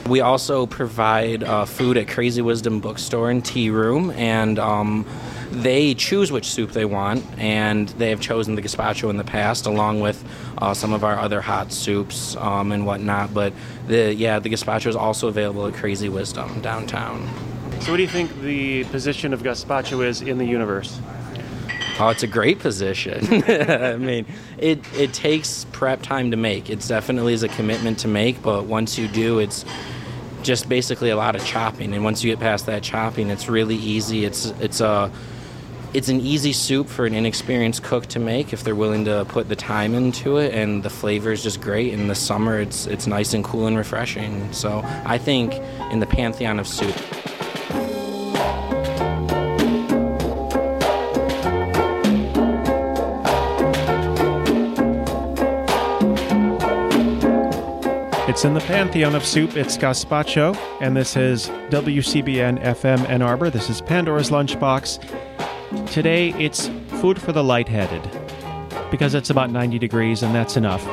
We 0.07 0.19
also 0.19 0.65
provide 0.65 1.43
uh, 1.43 1.63
food 1.63 1.95
at 1.95 2.09
Crazy 2.09 2.41
Wisdom 2.41 2.81
Bookstore 2.81 3.29
and 3.29 3.43
Tea 3.43 3.69
Room, 3.69 4.11
and 4.11 4.59
um, 4.59 5.05
they 5.49 5.93
choose 5.93 6.29
which 6.29 6.45
soup 6.51 6.71
they 6.71 6.83
want, 6.83 7.23
and 7.37 7.87
they 7.89 8.09
have 8.09 8.19
chosen 8.19 8.55
the 8.55 8.61
gazpacho 8.61 9.09
in 9.09 9.15
the 9.15 9.23
past, 9.23 9.65
along 9.65 10.01
with 10.01 10.21
uh, 10.57 10.73
some 10.73 10.91
of 10.91 11.05
our 11.05 11.17
other 11.17 11.39
hot 11.39 11.71
soups 11.71 12.35
um, 12.35 12.73
and 12.73 12.85
whatnot. 12.85 13.33
But 13.33 13.53
the 13.87 14.13
yeah, 14.13 14.39
the 14.39 14.49
gazpacho 14.49 14.87
is 14.87 14.95
also 14.97 15.29
available 15.29 15.67
at 15.67 15.73
Crazy 15.73 16.09
Wisdom 16.09 16.59
downtown. 16.61 17.25
So, 17.79 17.91
what 17.91 17.97
do 17.97 18.03
you 18.03 18.09
think 18.09 18.41
the 18.41 18.83
position 18.85 19.33
of 19.33 19.41
gazpacho 19.41 20.05
is 20.05 20.21
in 20.21 20.37
the 20.37 20.45
universe? 20.45 20.99
Oh, 21.99 22.09
it's 22.09 22.23
a 22.23 22.27
great 22.27 22.59
position. 22.59 23.43
I 23.47 23.97
mean, 23.97 24.25
it 24.57 24.79
it 24.95 25.13
takes 25.13 25.65
prep 25.71 26.01
time 26.01 26.31
to 26.31 26.37
make. 26.37 26.69
It 26.69 26.79
definitely 26.87 27.33
is 27.33 27.43
a 27.43 27.49
commitment 27.49 27.99
to 27.99 28.07
make, 28.07 28.41
but 28.41 28.65
once 28.65 28.97
you 28.97 29.07
do, 29.07 29.39
it's 29.39 29.63
just 30.41 30.67
basically 30.67 31.09
a 31.09 31.15
lot 31.15 31.35
of 31.35 31.45
chopping. 31.45 31.93
And 31.93 32.03
once 32.03 32.23
you 32.23 32.31
get 32.31 32.39
past 32.39 32.65
that 32.65 32.83
chopping, 32.83 33.29
it's 33.29 33.47
really 33.47 33.75
easy. 33.75 34.25
It's 34.25 34.47
it's 34.59 34.81
a 34.81 35.11
it's 35.93 36.09
an 36.09 36.19
easy 36.19 36.53
soup 36.53 36.87
for 36.87 37.05
an 37.05 37.13
inexperienced 37.13 37.83
cook 37.83 38.07
to 38.07 38.19
make 38.19 38.51
if 38.51 38.63
they're 38.63 38.75
willing 38.75 39.05
to 39.05 39.25
put 39.29 39.47
the 39.47 39.55
time 39.55 39.93
into 39.93 40.37
it 40.37 40.53
and 40.53 40.81
the 40.81 40.89
flavor 40.89 41.31
is 41.31 41.43
just 41.43 41.61
great 41.61 41.93
in 41.93 42.07
the 42.07 42.15
summer 42.15 42.59
it's 42.59 42.87
it's 42.87 43.05
nice 43.05 43.35
and 43.35 43.43
cool 43.43 43.67
and 43.67 43.77
refreshing 43.77 44.51
so 44.51 44.81
i 45.05 45.19
think 45.19 45.53
in 45.91 45.99
the 45.99 46.07
pantheon 46.07 46.59
of 46.59 46.67
soup 46.67 46.95
It's 58.43 58.49
in 58.49 58.55
the 58.55 58.59
pantheon 58.59 59.15
of 59.15 59.23
soup. 59.23 59.55
It's 59.55 59.77
gazpacho, 59.77 60.53
and 60.81 60.97
this 60.97 61.15
is 61.15 61.47
WCBN 61.69 62.61
FM 62.61 63.07
Ann 63.07 63.21
Arbor. 63.21 63.49
This 63.49 63.69
is 63.69 63.79
Pandora's 63.79 64.31
Lunchbox. 64.31 64.99
Today, 65.89 66.31
it's 66.31 66.67
food 66.99 67.21
for 67.21 67.31
the 67.31 67.41
lightheaded 67.41 68.01
because 68.91 69.13
it's 69.13 69.29
about 69.29 69.49
90 69.49 69.79
degrees, 69.79 70.23
and 70.23 70.35
that's 70.35 70.57
enough. 70.57 70.85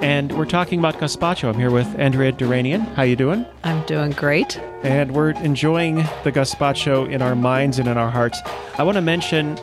And 0.00 0.30
we're 0.38 0.44
talking 0.44 0.78
about 0.78 0.98
gazpacho. 0.98 1.48
I'm 1.48 1.58
here 1.58 1.72
with 1.72 1.88
Andrea 1.98 2.30
Duranian. 2.30 2.82
How 2.94 3.02
you 3.02 3.16
doing? 3.16 3.46
I'm 3.64 3.84
doing 3.86 4.12
great. 4.12 4.56
And 4.84 5.10
we're 5.10 5.30
enjoying 5.30 5.96
the 6.22 6.30
gazpacho 6.30 7.10
in 7.10 7.20
our 7.20 7.34
minds 7.34 7.80
and 7.80 7.88
in 7.88 7.98
our 7.98 8.12
hearts. 8.12 8.38
I 8.78 8.84
want 8.84 8.94
to 8.94 9.02
mention 9.02 9.56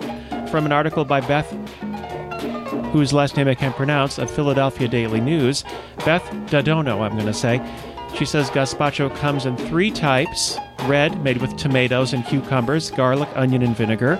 from 0.50 0.65
an 0.65 0.74
article 0.74 1.05
by 1.05 1.22
Beth 1.22 1.50
whose 2.91 3.13
last 3.13 3.38
name 3.38 3.48
I 3.48 3.55
can't 3.55 3.75
pronounce, 3.75 4.17
of 4.17 4.29
Philadelphia 4.29 4.88
Daily 4.88 5.22
News, 5.22 5.63
Beth 6.05 6.24
Dadono, 6.48 7.01
I'm 7.01 7.13
going 7.13 7.25
to 7.25 7.34
say. 7.34 7.62
She 8.15 8.25
says 8.25 8.50
gazpacho 8.50 9.15
comes 9.17 9.46
in 9.46 9.55
three 9.55 9.91
types 9.91 10.58
red, 10.84 11.22
made 11.24 11.38
with 11.38 11.55
tomatoes 11.58 12.13
and 12.13 12.25
cucumbers, 12.25 12.91
garlic, 12.91 13.29
onion, 13.36 13.62
and 13.62 13.75
vinegar, 13.75 14.15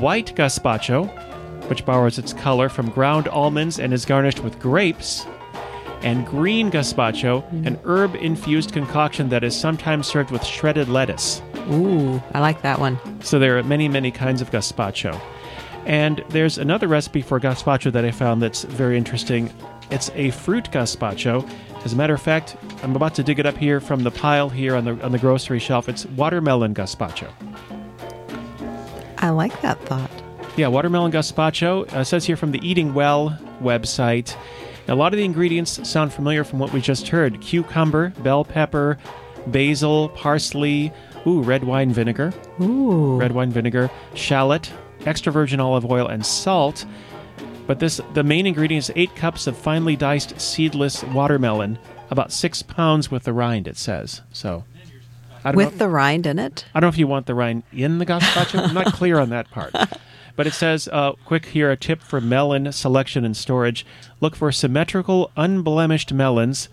white 0.00 0.34
gazpacho, 0.34 1.06
which 1.68 1.84
borrows 1.84 2.18
its 2.18 2.32
color 2.32 2.68
from 2.68 2.90
ground 2.90 3.28
almonds 3.28 3.78
and 3.78 3.92
is 3.92 4.04
garnished 4.04 4.40
with 4.40 4.58
grapes, 4.58 5.24
and 6.02 6.26
green 6.26 6.70
gazpacho, 6.70 7.48
mm. 7.50 7.66
an 7.66 7.78
herb 7.84 8.16
infused 8.16 8.72
concoction 8.72 9.28
that 9.28 9.44
is 9.44 9.58
sometimes 9.58 10.06
served 10.06 10.30
with 10.30 10.44
shredded 10.44 10.88
lettuce. 10.88 11.40
Ooh, 11.70 12.20
I 12.34 12.40
like 12.40 12.62
that 12.62 12.80
one. 12.80 12.98
So 13.22 13.38
there 13.38 13.56
are 13.56 13.62
many, 13.62 13.88
many 13.88 14.10
kinds 14.10 14.40
of 14.40 14.50
gazpacho. 14.50 15.20
And 15.86 16.24
there's 16.28 16.58
another 16.58 16.88
recipe 16.88 17.22
for 17.22 17.40
gazpacho 17.40 17.92
that 17.92 18.04
I 18.04 18.10
found 18.10 18.42
that's 18.42 18.62
very 18.64 18.96
interesting. 18.96 19.52
It's 19.90 20.10
a 20.14 20.30
fruit 20.30 20.70
gazpacho. 20.70 21.48
As 21.84 21.92
a 21.92 21.96
matter 21.96 22.14
of 22.14 22.22
fact, 22.22 22.56
I'm 22.82 22.94
about 22.94 23.14
to 23.16 23.22
dig 23.22 23.40
it 23.40 23.46
up 23.46 23.56
here 23.56 23.80
from 23.80 24.04
the 24.04 24.10
pile 24.10 24.48
here 24.48 24.76
on 24.76 24.84
the 24.84 25.04
on 25.04 25.10
the 25.12 25.18
grocery 25.18 25.58
shelf. 25.58 25.88
It's 25.88 26.06
watermelon 26.06 26.74
gazpacho. 26.74 27.28
I 29.18 29.30
like 29.30 29.60
that 29.62 29.80
thought. 29.86 30.10
Yeah, 30.56 30.68
watermelon 30.68 31.10
gazpacho 31.12 31.92
uh, 31.92 32.04
says 32.04 32.24
here 32.24 32.36
from 32.36 32.52
the 32.52 32.66
Eating 32.66 32.94
Well 32.94 33.36
website. 33.60 34.36
A 34.88 34.94
lot 34.94 35.12
of 35.12 35.16
the 35.16 35.24
ingredients 35.24 35.88
sound 35.88 36.12
familiar 36.12 36.44
from 36.44 36.58
what 36.58 36.72
we 36.72 36.80
just 36.80 37.08
heard: 37.08 37.40
cucumber, 37.40 38.10
bell 38.22 38.44
pepper, 38.44 38.98
basil, 39.48 40.08
parsley, 40.10 40.92
ooh, 41.26 41.42
red 41.42 41.64
wine 41.64 41.92
vinegar, 41.92 42.32
Ooh. 42.60 43.16
red 43.16 43.32
wine 43.32 43.50
vinegar, 43.50 43.90
shallot, 44.14 44.72
extra 45.06 45.32
virgin 45.32 45.60
olive 45.60 45.90
oil, 45.90 46.06
and 46.06 46.24
salt. 46.24 46.84
But 47.66 47.78
this 47.78 48.00
the 48.14 48.24
main 48.24 48.46
ingredient 48.46 48.84
is 48.84 48.92
eight 48.96 49.14
cups 49.14 49.46
of 49.46 49.56
finely 49.56 49.96
diced 49.96 50.40
seedless 50.40 51.04
watermelon, 51.04 51.78
about 52.10 52.32
six 52.32 52.62
pounds 52.62 53.10
with 53.10 53.24
the 53.24 53.32
rind. 53.32 53.68
It 53.68 53.76
says 53.76 54.22
so. 54.32 54.64
With 55.44 55.72
know, 55.72 55.78
the 55.78 55.88
rind 55.88 56.26
in 56.26 56.38
it? 56.38 56.66
I 56.72 56.78
don't 56.78 56.86
know 56.86 56.92
if 56.92 56.98
you 56.98 57.08
want 57.08 57.26
the 57.26 57.34
rind 57.34 57.64
in 57.72 57.98
the 57.98 58.06
gazpacho. 58.06 58.68
I'm 58.68 58.74
not 58.74 58.92
clear 58.92 59.18
on 59.18 59.30
that 59.30 59.50
part. 59.50 59.74
But 60.34 60.46
it 60.46 60.54
says, 60.54 60.88
uh, 60.90 61.12
quick 61.26 61.46
here, 61.46 61.70
a 61.70 61.76
tip 61.76 62.02
for 62.02 62.20
melon 62.20 62.72
selection 62.72 63.24
and 63.24 63.36
storage. 63.36 63.84
Look 64.20 64.34
for 64.34 64.50
symmetrical, 64.50 65.30
unblemished 65.36 66.12
melons 66.12 66.68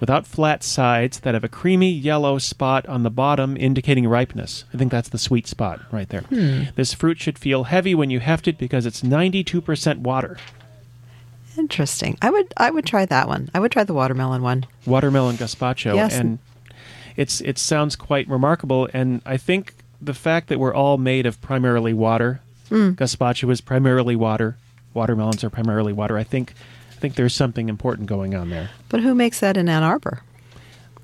without 0.00 0.26
flat 0.26 0.62
sides 0.62 1.20
that 1.20 1.34
have 1.34 1.44
a 1.44 1.48
creamy 1.48 1.90
yellow 1.90 2.38
spot 2.38 2.86
on 2.86 3.02
the 3.02 3.10
bottom 3.10 3.56
indicating 3.56 4.06
ripeness. 4.06 4.64
I 4.72 4.76
think 4.76 4.90
that's 4.92 5.08
the 5.08 5.18
sweet 5.18 5.46
spot 5.46 5.80
right 5.90 6.08
there. 6.08 6.22
Hmm. 6.22 6.64
This 6.76 6.94
fruit 6.94 7.18
should 7.18 7.38
feel 7.38 7.64
heavy 7.64 7.94
when 7.94 8.10
you 8.10 8.20
heft 8.20 8.48
it 8.48 8.58
because 8.58 8.86
it's 8.86 9.02
92% 9.02 9.98
water. 9.98 10.38
Interesting. 11.56 12.16
I 12.22 12.30
would 12.30 12.54
I 12.56 12.70
would 12.70 12.86
try 12.86 13.04
that 13.06 13.26
one. 13.26 13.50
I 13.52 13.60
would 13.60 13.72
try 13.72 13.82
the 13.84 13.94
watermelon 13.94 14.42
one. 14.42 14.66
watermelon 14.86 15.36
gazpacho 15.36 15.94
Yes. 15.94 16.14
and 16.14 16.38
it's 17.16 17.40
it 17.40 17.58
sounds 17.58 17.96
quite 17.96 18.28
remarkable 18.28 18.88
and 18.94 19.20
I 19.26 19.36
think 19.36 19.74
the 20.00 20.14
fact 20.14 20.48
that 20.48 20.60
we're 20.60 20.74
all 20.74 20.98
made 20.98 21.26
of 21.26 21.40
primarily 21.40 21.92
water 21.92 22.40
hmm. 22.68 22.90
gazpacho 22.90 23.50
is 23.50 23.60
primarily 23.60 24.14
water 24.14 24.56
watermelons 24.94 25.42
are 25.42 25.50
primarily 25.50 25.92
water 25.92 26.16
I 26.16 26.22
think 26.22 26.54
I 26.98 27.00
think 27.00 27.14
there's 27.14 27.32
something 27.34 27.68
important 27.68 28.08
going 28.08 28.34
on 28.34 28.50
there 28.50 28.70
But 28.88 29.02
who 29.02 29.14
makes 29.14 29.38
that 29.38 29.56
in 29.56 29.68
Ann 29.68 29.84
Arbor? 29.84 30.22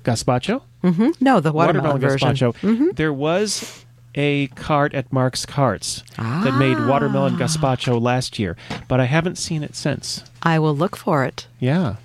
gazpacho 0.03 0.61
Hmm? 0.81 1.11
No, 1.21 1.39
the 1.39 1.53
watermelon, 1.53 1.99
version. 2.01 2.29
gazpacho 2.35 2.95
there 2.95 3.13
was 3.13 3.85
a 4.13 4.47
cart 4.47 4.93
at 4.93 5.11
Mark's 5.13 5.45
Carts 5.45 6.03
that 6.17 6.57
made 6.59 6.85
watermelon 6.85 7.37
gazpacho 7.37 7.99
last 8.01 8.37
year 8.37 8.57
but 8.89 8.99
I 8.99 9.05
haven't 9.05 9.37
seen 9.37 9.63
it 9.63 9.73
since 9.73 10.23
I 10.43 10.59
will 10.59 10.75
look 10.75 10.97
for 10.97 11.23
it. 11.23 11.47
Yeah. 11.59 11.95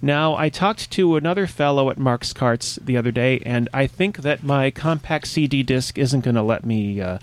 Now, 0.00 0.36
I 0.36 0.48
talked 0.48 0.90
to 0.92 1.16
another 1.16 1.46
fellow 1.46 1.90
at 1.90 1.98
Mark's 1.98 2.32
Carts 2.32 2.78
the 2.82 2.96
other 2.96 3.10
day, 3.12 3.40
and 3.44 3.68
I 3.74 3.86
think 3.86 4.18
that 4.18 4.42
my 4.42 4.70
compact 4.70 5.26
CD 5.28 5.62
disc 5.62 5.98
isn't 5.98 6.22
going 6.22 6.34
to 6.36 6.42
let 6.42 6.64
me 6.64 7.00
uh, 7.00 7.18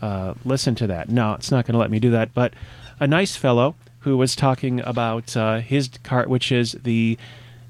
uh, 0.00 0.34
listen 0.44 0.74
to 0.76 0.86
that. 0.88 1.08
No, 1.08 1.34
it's 1.34 1.50
not 1.50 1.64
going 1.66 1.74
to 1.74 1.78
let 1.78 1.90
me 1.90 1.98
do 2.00 2.10
that. 2.10 2.34
But 2.34 2.54
a 3.00 3.06
nice 3.06 3.34
fellow 3.36 3.74
who 4.02 4.16
was 4.16 4.36
talking 4.36 4.80
about 4.80 5.36
uh, 5.36 5.58
his 5.60 5.88
cart, 6.02 6.28
which 6.28 6.52
is 6.52 6.72
the 6.82 7.18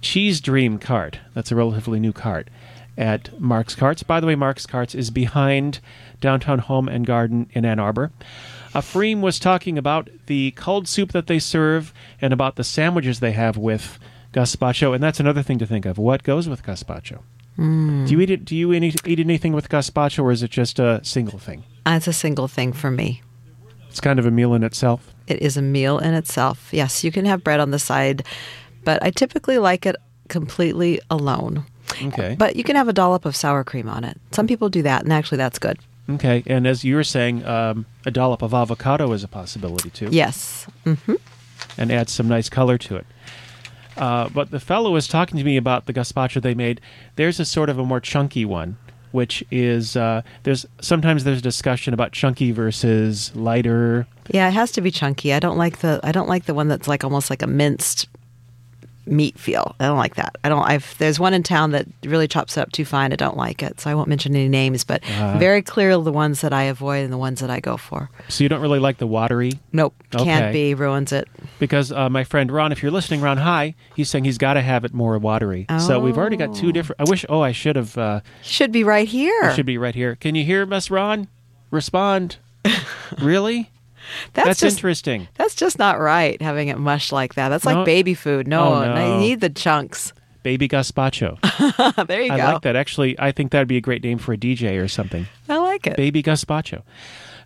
Cheese 0.01 0.41
Dream 0.41 0.79
cart. 0.79 1.19
That's 1.35 1.53
a 1.53 1.57
relatively 1.57 2.01
new 2.01 2.13
cart 2.13 2.49
at 2.99 3.39
Mark's 3.41 3.75
Carts. 3.75 4.03
By 4.03 4.21
the 4.21 4.27
way, 4.27 4.35
Mark's 4.35 4.67
Carts 4.67 4.95
is 4.95 5.11
behind 5.11 5.81
Downtown 6.21 6.59
Home 6.59 6.89
and 6.89 7.07
Garden 7.07 7.49
in 7.53 7.65
Ann 7.65 7.79
Arbor. 7.79 8.11
Afreem 8.75 9.21
was 9.21 9.39
talking 9.39 9.77
about 9.79 10.09
the 10.27 10.53
cold 10.53 10.89
soup 10.89 11.13
that 11.13 11.27
they 11.27 11.39
serve 11.39 11.93
and 12.21 12.33
about 12.33 12.57
the 12.57 12.65
sandwiches 12.65 13.21
they 13.21 13.33
have 13.33 13.57
with 13.57 13.99
gazpacho, 14.33 14.95
and 14.95 15.03
that's 15.03 15.21
another 15.21 15.43
thing 15.43 15.59
to 15.59 15.67
think 15.67 15.85
of. 15.85 15.99
What 15.99 16.23
goes 16.23 16.49
with 16.49 16.63
gazpacho? 16.63 17.21
Do 17.59 18.07
you 18.09 18.21
eat 18.21 18.31
it? 18.31 18.47
Do 18.47 18.57
you 18.57 18.73
any, 18.73 18.95
eat 19.05 19.21
anything 19.21 19.53
with 19.53 19.69
gazpacho, 19.69 20.25
or 20.25 20.33
is 20.33 20.43
it 20.43 20.51
just 20.51 20.79
a 20.79 21.01
single 21.05 21.39
thing? 21.39 21.65
Uh, 21.85 21.91
It's 21.97 22.07
a 22.07 22.13
single 22.15 22.49
thing 22.49 22.73
for 22.73 22.91
me. 22.91 23.21
It's 23.91 24.01
kind 24.01 24.19
of 24.19 24.25
a 24.25 24.31
meal 24.31 24.55
in 24.55 24.63
itself. 24.65 25.12
It 25.27 25.41
is 25.43 25.57
a 25.57 25.63
meal 25.63 25.99
in 25.99 26.15
itself. 26.15 26.69
Yes, 26.73 27.05
you 27.05 27.13
can 27.13 27.25
have 27.25 27.45
bread 27.45 27.61
on 27.61 27.71
the 27.71 27.79
side, 27.79 28.25
but 28.85 29.03
I 29.03 29.11
typically 29.11 29.59
like 29.59 29.87
it 29.87 29.97
completely 30.29 31.01
alone. 31.11 31.65
Okay. 32.03 32.37
But 32.39 32.57
you 32.57 32.65
can 32.65 32.77
have 32.77 32.89
a 32.89 32.93
dollop 32.93 33.25
of 33.25 33.37
sour 33.37 33.65
cream 33.65 33.89
on 33.89 34.05
it. 34.05 34.19
Some 34.33 34.47
people 34.47 34.69
do 34.69 34.83
that, 34.83 35.03
and 35.03 35.13
actually, 35.13 35.39
that's 35.39 35.59
good. 35.59 35.79
Okay, 36.11 36.43
and 36.47 36.67
as 36.67 36.85
you 36.85 36.97
were 36.97 37.05
saying, 37.05 37.45
um, 37.47 37.87
a 38.05 38.11
dollop 38.11 38.43
of 38.43 38.53
avocado 38.55 39.13
is 39.13 39.23
a 39.23 39.29
possibility 39.29 39.91
too. 39.91 40.09
Yes. 40.11 40.67
and 41.79 41.93
adds 41.93 42.13
some 42.13 42.29
nice 42.29 42.49
color 42.49 42.77
to 42.79 42.97
it. 42.97 43.07
Uh, 43.97 44.29
but 44.31 44.51
the 44.51 44.61
fellow 44.61 44.91
was 44.91 45.07
talking 45.07 45.39
to 45.39 45.45
me 45.45 45.57
about 45.57 45.87
the 45.87 45.93
gazpacho 45.93 46.41
they 46.41 46.55
made. 46.55 46.81
There's 47.17 47.39
a 47.39 47.45
sort 47.45 47.69
of 47.69 47.79
a 47.79 47.85
more 47.85 48.01
chunky 48.01 48.45
one, 48.45 48.79
which 49.13 49.45
is 49.51 49.97
uh, 49.97 50.23
there's 50.43 50.67
sometimes 50.81 51.25
there's 51.25 51.43
discussion 51.43 51.95
about 51.95 52.13
chunky 52.13 52.51
versus 52.51 53.35
lighter. 53.35 54.07
Yeah, 54.31 54.49
it 54.49 54.53
has 54.53 54.73
to 54.73 54.81
be 54.81 54.91
chunky. 54.91 55.33
I 55.33 55.41
don't 55.41 55.59
like 55.59 55.79
the 55.79 56.01
I 56.03 56.13
don't 56.13 56.29
like 56.29 56.45
the 56.45 56.55
one 56.55 56.69
that's 56.69 56.89
like 56.89 57.05
almost 57.05 57.31
like 57.31 57.43
a 57.43 57.47
minced 57.47 58.09
meat 59.07 59.39
feel. 59.39 59.75
I 59.81 59.87
don't 59.87 59.97
like 59.99 60.15
that. 60.15 60.37
I 60.45 60.49
don't. 60.49 60.63
I've 60.63 60.97
there's 60.99 61.19
one 61.19 61.35
in 61.35 61.43
town 61.43 61.73
that 61.73 61.87
really 62.05 62.29
chops 62.29 62.57
it 62.57 62.61
up 62.61 62.73
too 62.73 62.85
fine. 62.85 63.13
I 63.13 63.17
don't 63.17 63.37
like 63.37 63.63
it, 63.63 63.81
so 63.81 63.91
I 63.91 63.95
won't 63.95 64.09
mention 64.09 64.35
any 64.37 64.49
names. 64.49 64.85
But 64.85 65.03
Uh-huh. 65.05 65.39
very 65.39 65.63
clearly 65.63 66.05
the 66.05 66.13
ones 66.13 66.41
that 66.43 66.53
I 66.53 66.63
avoid 66.65 67.03
and 67.05 67.13
the 67.13 67.19
ones 67.19 67.41
that 67.41 67.51
I 67.51 67.61
go 67.61 67.77
for. 67.77 68.11
So 68.29 68.45
you 68.45 68.49
don't 68.49 68.61
really 68.61 68.79
like 68.79 68.99
the 68.99 69.07
watery 69.07 69.53
Nope, 69.73 69.95
Okay. 70.15 70.25
can't 70.25 70.53
be. 70.53 70.75
Ruins 70.75 71.13
it. 71.13 71.29
because 71.59 71.91
uh, 71.93 72.09
my 72.09 72.25
friend 72.25 72.51
Ron, 72.53 72.73
if 72.73 72.83
you're 72.83 72.93
listening, 72.93 73.21
Ron, 73.21 73.39
hi, 73.39 73.75
he's 73.97 74.09
saying 74.11 74.25
he's 74.25 74.39
got 74.39 74.55
to 74.55 74.63
have 74.63 74.85
it 74.85 74.93
more 74.95 75.19
watery. 75.19 75.67
So 75.79 75.99
we've 76.01 76.17
already 76.19 76.37
got 76.37 76.55
two 76.55 76.73
different. 76.73 77.01
I 77.01 77.05
wish. 77.11 77.25
Oh, 77.29 77.41
I 77.41 77.53
should 77.53 77.77
have. 77.77 77.97
Uh, 77.99 78.21
Should 78.43 78.73
be 78.73 78.85
right 78.85 79.09
here. 79.09 79.55
should 79.55 79.67
be 79.67 79.79
right 79.79 79.95
here. 79.95 80.17
Can 80.17 80.35
you 80.35 80.45
hear 80.45 80.65
Miss 80.67 80.91
Ron? 80.91 81.29
Respond. 81.71 82.37
really? 83.21 83.71
that's, 84.33 84.47
That's 84.47 84.61
just 84.61 84.77
interesting. 84.79 85.29
that's 85.35 85.55
just 85.55 85.79
not 85.79 85.99
right. 86.01 86.41
Having 86.43 86.69
it 86.69 86.79
mushed 86.79 87.13
like 87.13 87.35
that. 87.35 87.49
That's 87.51 87.65
like 87.65 87.85
baby 87.85 88.15
food. 88.15 88.47
No, 88.49 88.75
Oh, 88.75 88.95
no. 88.95 89.15
you 89.15 89.21
need 89.21 89.41
the 89.41 89.51
chunks. 89.51 90.13
Baby 90.43 90.69
gazpacho. 90.69 91.39
there 92.09 92.21
you 92.23 92.33
I 92.33 92.37
go. 92.37 92.43
I 92.43 92.53
like 92.55 92.63
that. 92.63 92.75
Actually, 92.75 93.19
I 93.19 93.31
think 93.31 93.53
that'd 93.53 93.69
be 93.69 93.77
a 93.77 93.81
great 93.81 94.03
name 94.03 94.19
for 94.19 94.33
a 94.33 94.37
DJ 94.37 94.83
or 94.83 94.89
something. 94.89 95.27
I 95.49 95.57
like 95.59 95.87
it. 95.87 95.97
Baby 95.97 96.23
gazpacho. 96.23 96.83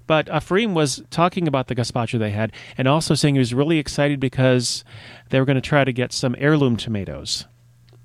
But 0.07 0.27
Afreem 0.29 0.73
was 0.73 1.03
talking 1.11 1.47
about 1.49 1.67
the 1.67 1.75
gazpacho 1.75 2.19
they 2.19 2.31
had 2.31 2.53
and 2.79 2.87
also 2.89 3.15
saying 3.15 3.35
he 3.35 3.39
was 3.41 3.53
really 3.53 3.79
excited 3.79 4.19
because 4.21 4.85
they 5.31 5.39
were 5.41 5.45
going 5.45 5.57
to 5.57 5.61
try 5.61 5.85
to 5.85 5.93
get 5.93 6.13
some 6.13 6.35
heirloom 6.39 6.77
tomatoes. 6.77 7.45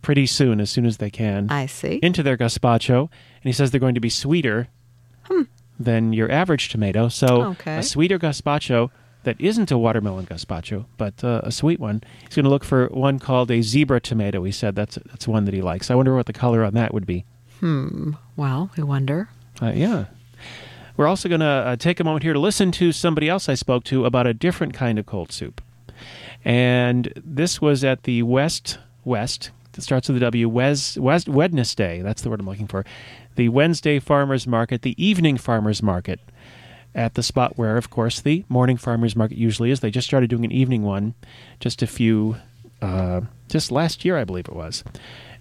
pretty 0.01 0.25
soon, 0.25 0.59
as 0.59 0.69
soon 0.71 0.85
as 0.85 0.97
they 0.97 1.11
can, 1.11 1.49
I 1.51 1.67
see. 1.67 1.99
into 2.01 2.23
their 2.23 2.35
gazpacho. 2.37 3.01
And 3.01 3.43
he 3.43 3.51
says 3.53 3.69
they're 3.71 3.79
going 3.79 3.95
to 3.95 4.01
be 4.01 4.09
sweeter 4.09 4.67
hmm. 5.25 5.43
Than 5.83 6.13
your 6.13 6.31
average 6.31 6.69
tomato. 6.69 7.07
So 7.09 7.43
Okay. 7.51 7.77
a 7.77 7.83
sweeter 7.83 8.17
gazpacho 8.19 8.89
that 9.23 9.39
isn't 9.39 9.69
a 9.71 9.77
watermelon 9.77 10.25
gazpacho, 10.25 10.85
but 10.97 11.23
uh, 11.23 11.41
a 11.43 11.51
sweet 11.51 11.79
one. 11.79 12.01
He's 12.25 12.35
going 12.35 12.43
to 12.45 12.49
look 12.49 12.63
for 12.63 12.87
one 12.87 13.19
called 13.19 13.51
a 13.51 13.61
zebra 13.61 13.99
tomato. 14.01 14.43
He 14.43 14.51
said 14.51 14.75
that's 14.75 14.95
that's 15.05 15.27
one 15.27 15.45
that 15.45 15.53
he 15.53 15.61
likes. 15.61 15.91
I 15.91 15.95
wonder 15.95 16.15
what 16.15 16.25
the 16.25 16.33
color 16.33 16.63
on 16.63 16.73
that 16.73 16.93
would 16.93 17.05
be. 17.05 17.25
Hmm. 17.59 18.13
Well, 18.35 18.71
we 18.75 18.83
wonder. 18.83 19.29
Uh, 19.61 19.71
yeah. 19.75 20.05
We're 20.97 21.07
also 21.07 21.29
going 21.29 21.41
to 21.41 21.45
uh, 21.45 21.75
take 21.77 21.99
a 21.99 22.03
moment 22.03 22.23
here 22.23 22.33
to 22.33 22.39
listen 22.39 22.71
to 22.73 22.91
somebody 22.91 23.29
else 23.29 23.47
I 23.47 23.53
spoke 23.53 23.83
to 23.85 24.05
about 24.05 24.27
a 24.27 24.33
different 24.33 24.73
kind 24.73 24.97
of 24.99 25.05
cold 25.05 25.31
soup. 25.31 25.61
And 26.43 27.13
this 27.15 27.61
was 27.61 27.83
at 27.83 28.03
the 28.03 28.23
West 28.23 28.79
West. 29.05 29.51
It 29.77 29.83
starts 29.83 30.09
with 30.09 30.17
a 30.17 30.19
W. 30.21 30.49
Wes, 30.49 30.97
West 30.97 31.29
Wednesday. 31.29 32.01
That's 32.01 32.21
the 32.23 32.29
word 32.29 32.39
I'm 32.39 32.45
looking 32.45 32.67
for. 32.67 32.83
The 33.35 33.49
Wednesday 33.49 33.99
Farmers 33.99 34.45
Market, 34.45 34.81
the 34.81 35.01
evening 35.03 35.37
Farmers 35.37 35.81
Market, 35.81 36.19
at 36.93 37.13
the 37.13 37.23
spot 37.23 37.57
where, 37.57 37.77
of 37.77 37.89
course, 37.89 38.19
the 38.19 38.43
morning 38.49 38.77
Farmers 38.77 39.15
Market 39.15 39.37
usually 39.37 39.71
is. 39.71 39.79
They 39.79 39.91
just 39.91 40.07
started 40.07 40.29
doing 40.29 40.45
an 40.45 40.51
evening 40.51 40.83
one, 40.83 41.13
just 41.59 41.81
a 41.81 41.87
few, 41.87 42.37
uh, 42.81 43.21
just 43.47 43.71
last 43.71 44.03
year, 44.03 44.17
I 44.17 44.25
believe 44.25 44.47
it 44.47 44.55
was. 44.55 44.83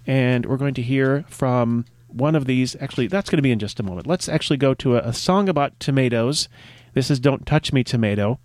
And 0.07 0.45
we're 0.45 0.57
going 0.57 0.73
to 0.75 0.81
hear 0.81 1.25
from 1.27 1.85
one 2.07 2.35
of 2.35 2.45
these. 2.45 2.75
Actually, 2.79 3.07
that's 3.07 3.29
going 3.29 3.37
to 3.37 3.43
be 3.43 3.51
in 3.51 3.59
just 3.59 3.79
a 3.79 3.83
moment. 3.83 4.07
Let's 4.07 4.29
actually 4.29 4.57
go 4.57 4.73
to 4.75 4.97
a, 4.97 5.09
a 5.09 5.13
song 5.13 5.49
about 5.49 5.79
tomatoes. 5.79 6.47
This 6.93 7.11
is 7.11 7.19
"Don't 7.19 7.45
Touch 7.45 7.71
Me, 7.71 7.83
Tomato," 7.83 8.39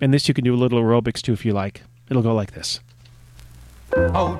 and 0.00 0.14
this 0.14 0.28
you 0.28 0.34
can 0.34 0.44
do 0.44 0.54
a 0.54 0.56
little 0.56 0.80
aerobics 0.80 1.20
to 1.22 1.32
if 1.32 1.44
you 1.44 1.52
like. 1.52 1.82
It'll 2.08 2.22
go 2.22 2.34
like 2.34 2.52
this. 2.52 2.80
How 3.94 4.38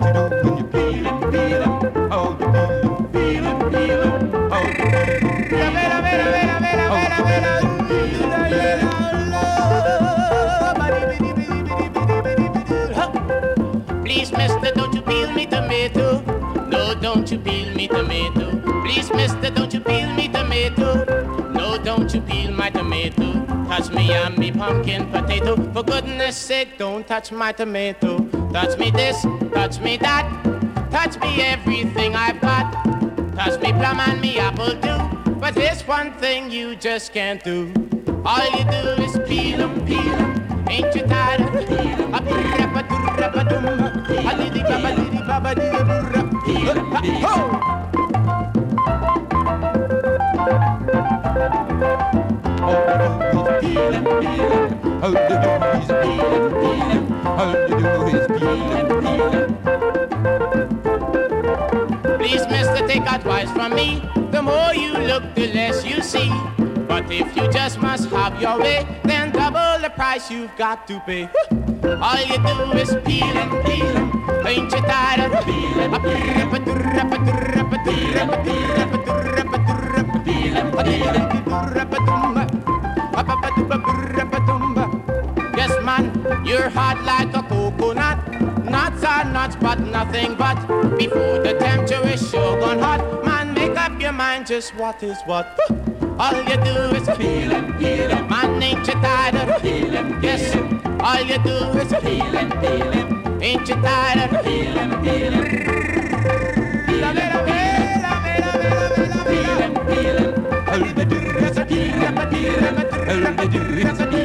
tomato. 17.93 18.47
Please, 18.83 19.11
mister, 19.13 19.51
don't 19.51 19.73
you 19.73 19.81
peel 19.81 20.13
me 20.15 20.29
tomato. 20.29 21.05
No, 21.51 21.79
don't 21.79 22.13
you 22.15 22.21
peel 22.23 22.51
my 22.53 22.71
tomato. 22.71 23.45
Touch 23.69 23.91
me 23.91 24.15
on 24.15 24.39
me 24.39 24.51
pumpkin 24.53 25.11
potato. 25.11 25.57
For 25.73 25.83
goodness 25.83 26.37
sake, 26.37 26.79
don't 26.79 27.07
touch 27.07 27.33
my 27.33 27.53
tomato. 27.53 28.25
Touch 28.53 28.79
me 28.79 28.91
this, 28.91 29.23
touch 29.53 29.81
me 29.81 29.97
that. 29.99 30.27
Touch 30.91 31.19
me 31.21 31.41
everything 31.43 32.15
I've 32.15 32.41
got. 32.41 32.73
Touch 33.35 33.61
me 33.61 33.73
plum 33.73 34.01
and 34.01 34.21
me 34.21 34.39
apple 34.39 34.75
too. 34.85 35.01
But 35.41 35.55
there's 35.55 35.83
one 35.87 36.13
thing 36.15 36.51
you 36.51 36.77
just 36.77 37.13
can't 37.13 37.43
do. 37.43 37.73
All 38.25 38.45
you 38.57 38.65
do 38.65 39.03
is 39.03 39.19
peel 39.29 39.63
'em, 39.63 39.85
peel 39.87 39.99
'em. 39.99 40.69
Ain't 40.69 40.95
you 40.95 41.03
tired 41.07 41.41
of. 41.41 41.55
A 41.55 42.21
diddy 44.39 44.61
diddy 44.61 44.83
diddy 44.97 45.19
'em, 46.15 47.82
How 55.13 55.19
to 55.19 55.37
do 55.45 55.77
is 55.77 55.87
peel 56.01 56.33
and 56.33 56.49
peel 56.61 56.89
'em? 56.97 57.05
How 57.37 57.53
to 57.53 57.69
do 57.69 57.93
is 58.17 58.25
peel 58.33 58.73
and 58.79 58.89
peel 59.05 59.35
'em? 59.41 59.51
Please, 62.19 62.45
mister, 62.49 62.81
take 62.89 63.07
advice 63.13 63.51
from 63.51 63.75
me. 63.75 63.89
The 64.31 64.41
more 64.41 64.73
you 64.75 64.93
look, 65.11 65.35
the 65.35 65.53
less 65.53 65.85
you 65.85 66.01
see. 66.01 66.33
But 66.89 67.11
if 67.11 67.37
you 67.37 67.45
just 67.53 67.79
must 67.79 68.09
have 68.11 68.41
your 68.41 68.59
way, 68.59 68.87
then 69.05 69.33
double 69.33 69.79
the 69.83 69.91
price 69.91 70.31
you've 70.31 70.57
got 70.57 70.87
to 70.89 70.99
pay. 71.07 71.29
All 72.01 72.23
you 72.31 72.39
do 72.49 72.73
is 72.81 72.97
peel 73.05 73.37
and 73.37 73.53
peel 73.67 73.97
'em. 73.97 74.09
Ain't 74.47 74.73
you 74.73 74.81
tired 74.81 75.21
of 75.27 75.33
peeling? 75.45 75.93
Durrapa 75.93 76.57
durrapa 76.65 77.77
peel 77.85 78.17
and 78.17 78.31
peel 78.45 78.79
'em. 78.79 79.33
Man, 85.93 86.47
you're 86.47 86.71
hot 86.71 87.03
like 87.05 87.35
a 87.37 87.43
coconut. 87.43 88.19
Nuts 88.65 89.05
are 89.05 89.25
nuts, 89.25 89.57
but 89.57 89.79
nothing 89.81 90.35
but. 90.37 90.59
Before 90.97 91.39
the 91.47 91.55
temperature 91.59 92.07
is 92.09 92.31
sure 92.31 92.59
gone 92.61 92.79
hot, 92.79 93.25
man, 93.25 93.55
make 93.55 93.77
up 93.77 94.01
your 94.01 94.13
mind 94.13 94.47
just 94.47 94.75
what 94.77 95.03
is 95.03 95.19
what. 95.27 95.47
All 96.19 96.37
you 96.51 96.57
do 96.69 96.77
is 96.99 97.07
peel 97.19 97.53
and 97.59 97.79
peel 97.79 98.11
it. 98.17 98.31
Man, 98.31 98.63
ain't 98.63 98.87
you 98.87 98.95
tired 98.95 99.35
of 99.43 99.63
peel 99.63 99.97
and 99.97 100.23
Yes, 100.23 100.43
all 101.01 101.23
you 101.31 101.39
do 101.49 101.57
is 101.83 101.93
peel 102.05 102.37
and 102.43 102.53
peel 102.63 102.93
it. 103.01 103.07
Ain't 103.43 103.69
you 103.69 103.75
tired 103.75 104.21
of 104.25 104.45
peel 104.45 104.79
and 104.79 104.93
peel 105.03 105.35
it? 105.41 105.49
Peel 106.87 107.05
and 107.05 107.35
peel 109.27 109.59
and 109.67 109.77
peel 109.89 110.19
it. 110.25 110.33
How 110.69 110.79
to 110.79 111.05
do 111.05 111.19
is 111.47 111.59
peel 111.71 112.03
and 112.09 112.17
peel 112.31 112.65
'em? 112.65 114.22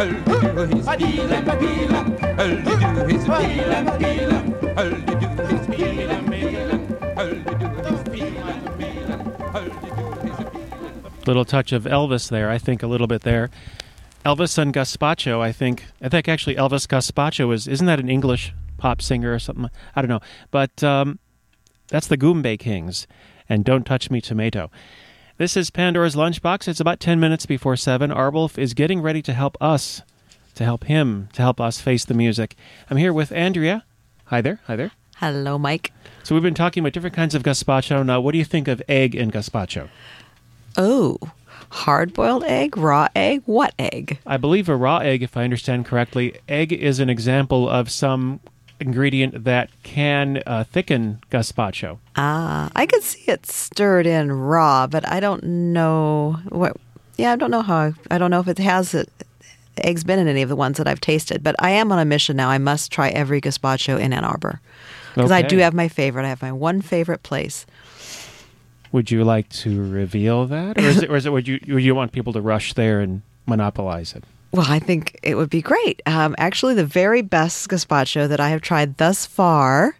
Do 0.00 0.06
is 0.06 0.86
peel 0.86 1.32
and 1.32 1.60
peel 1.60 1.94
'em? 1.94 2.16
How 2.16 2.46
to 2.46 2.62
do 2.62 3.14
is 3.14 3.24
peel 3.24 3.70
and 3.70 3.88
peel 4.00 4.32
'em? 4.32 4.46
How 4.74 4.88
to 4.88 4.96
do 4.96 5.42
is 5.42 5.66
peel 5.66 6.10
and 6.10 6.26
peel 6.32 6.70
'em? 6.70 6.82
How 7.16 7.28
to 7.28 7.34
do 7.34 7.66
is 7.86 8.02
peel 8.08 8.48
and 8.48 8.78
peel 8.78 9.10
'em? 9.10 9.20
How 9.52 9.60
to 9.60 9.60
do 9.60 9.60
is 9.60 9.60
peel 9.60 9.60
and 9.60 9.60
peel 9.60 9.60
'em? 9.60 9.60
How 9.60 9.60
to 9.60 9.68
do 9.68 10.28
is 10.28 10.36
peel 10.36 11.26
Little 11.26 11.44
touch 11.44 11.72
of 11.72 11.84
Elvis 11.84 12.30
there, 12.30 12.48
I 12.48 12.56
think, 12.56 12.82
a 12.82 12.86
little 12.86 13.06
bit 13.06 13.22
there. 13.22 13.50
Elvis 14.24 14.56
and 14.56 14.72
Gazpacho, 14.72 15.40
I 15.40 15.52
think. 15.52 15.84
I 16.00 16.08
think 16.08 16.28
actually 16.28 16.54
Elvis 16.54 16.86
Gazpacho 16.86 17.52
is 17.52 17.68
isn't 17.68 17.86
that 17.86 18.00
an 18.00 18.08
English 18.08 18.54
pop 18.78 19.02
singer 19.02 19.34
or 19.34 19.38
something? 19.38 19.68
I 19.94 20.00
don't 20.00 20.08
know, 20.08 20.20
but 20.50 20.82
um, 20.82 21.18
that's 21.88 22.06
the 22.06 22.16
Goombay 22.16 22.58
Kings, 22.58 23.06
and 23.50 23.66
Don't 23.66 23.84
Touch 23.84 24.10
Me 24.10 24.22
Tomato. 24.22 24.70
This 25.40 25.56
is 25.56 25.70
Pandora's 25.70 26.16
Lunchbox. 26.16 26.68
It's 26.68 26.80
about 26.80 27.00
ten 27.00 27.18
minutes 27.18 27.46
before 27.46 27.74
seven. 27.74 28.10
Arwolf 28.10 28.58
is 28.58 28.74
getting 28.74 29.00
ready 29.00 29.22
to 29.22 29.32
help 29.32 29.56
us, 29.58 30.02
to 30.54 30.64
help 30.64 30.84
him, 30.84 31.30
to 31.32 31.40
help 31.40 31.62
us 31.62 31.80
face 31.80 32.04
the 32.04 32.12
music. 32.12 32.56
I'm 32.90 32.98
here 32.98 33.14
with 33.14 33.32
Andrea. 33.32 33.86
Hi 34.26 34.42
there. 34.42 34.60
Hi 34.66 34.76
there. 34.76 34.90
Hello, 35.16 35.56
Mike. 35.56 35.94
So 36.24 36.34
we've 36.34 36.42
been 36.42 36.52
talking 36.52 36.82
about 36.82 36.92
different 36.92 37.16
kinds 37.16 37.34
of 37.34 37.42
gazpacho. 37.42 38.04
Now, 38.04 38.20
what 38.20 38.32
do 38.32 38.38
you 38.38 38.44
think 38.44 38.68
of 38.68 38.82
egg 38.86 39.14
in 39.14 39.30
gazpacho? 39.30 39.88
Oh, 40.76 41.16
hard 41.70 42.12
boiled 42.12 42.44
egg, 42.44 42.76
raw 42.76 43.08
egg, 43.16 43.40
what 43.46 43.72
egg? 43.78 44.18
I 44.26 44.36
believe 44.36 44.68
a 44.68 44.76
raw 44.76 44.98
egg, 44.98 45.22
if 45.22 45.38
I 45.38 45.44
understand 45.44 45.86
correctly, 45.86 46.38
egg 46.50 46.70
is 46.70 47.00
an 47.00 47.08
example 47.08 47.66
of 47.66 47.90
some 47.90 48.40
ingredient 48.80 49.44
that 49.44 49.70
can 49.82 50.42
uh, 50.46 50.64
thicken 50.64 51.20
gazpacho. 51.30 51.98
Ah, 52.16 52.70
I 52.74 52.86
could 52.86 53.02
see 53.02 53.22
it 53.30 53.46
stirred 53.46 54.06
in 54.06 54.32
raw, 54.32 54.86
but 54.86 55.06
I 55.08 55.20
don't 55.20 55.42
know 55.44 56.38
what. 56.48 56.76
Yeah, 57.16 57.32
I 57.32 57.36
don't 57.36 57.50
know 57.50 57.62
how. 57.62 57.92
I 58.10 58.18
don't 58.18 58.30
know 58.30 58.40
if 58.40 58.48
it 58.48 58.58
has 58.58 58.94
it. 58.94 59.08
Eggs 59.78 60.04
been 60.04 60.18
in 60.18 60.28
any 60.28 60.42
of 60.42 60.48
the 60.48 60.56
ones 60.56 60.78
that 60.78 60.88
I've 60.88 61.00
tasted, 61.00 61.42
but 61.42 61.54
I 61.58 61.70
am 61.70 61.92
on 61.92 61.98
a 61.98 62.04
mission 62.04 62.36
now. 62.36 62.50
I 62.50 62.58
must 62.58 62.90
try 62.92 63.08
every 63.10 63.40
gazpacho 63.40 63.98
in 63.98 64.12
Ann 64.12 64.24
Arbor 64.24 64.60
because 65.14 65.30
I 65.30 65.42
do 65.42 65.58
have 65.58 65.74
my 65.74 65.88
favorite. 65.88 66.24
I 66.24 66.28
have 66.28 66.42
my 66.42 66.52
one 66.52 66.80
favorite 66.80 67.22
place. 67.22 67.66
Would 68.92 69.10
you 69.10 69.22
like 69.22 69.48
to 69.50 69.90
reveal 69.90 70.46
that, 70.46 70.76
or 70.76 70.82
is 70.82 71.02
it, 71.02 71.10
or 71.10 71.16
is 71.16 71.24
it 71.24 71.30
would 71.30 71.46
you 71.46 71.60
would 71.68 71.84
you 71.84 71.94
want 71.94 72.12
people 72.12 72.32
to 72.32 72.40
rush 72.40 72.74
there 72.74 73.00
and 73.00 73.22
monopolize 73.46 74.14
it? 74.14 74.24
Well, 74.52 74.66
I 74.68 74.78
think 74.80 75.18
it 75.22 75.36
would 75.36 75.50
be 75.50 75.62
great. 75.62 76.02
Um, 76.06 76.34
actually, 76.38 76.74
the 76.74 76.84
very 76.84 77.22
best 77.22 77.68
gazpacho 77.68 78.28
that 78.28 78.40
I 78.40 78.48
have 78.48 78.60
tried 78.60 78.96
thus 78.96 79.24
far 79.26 79.96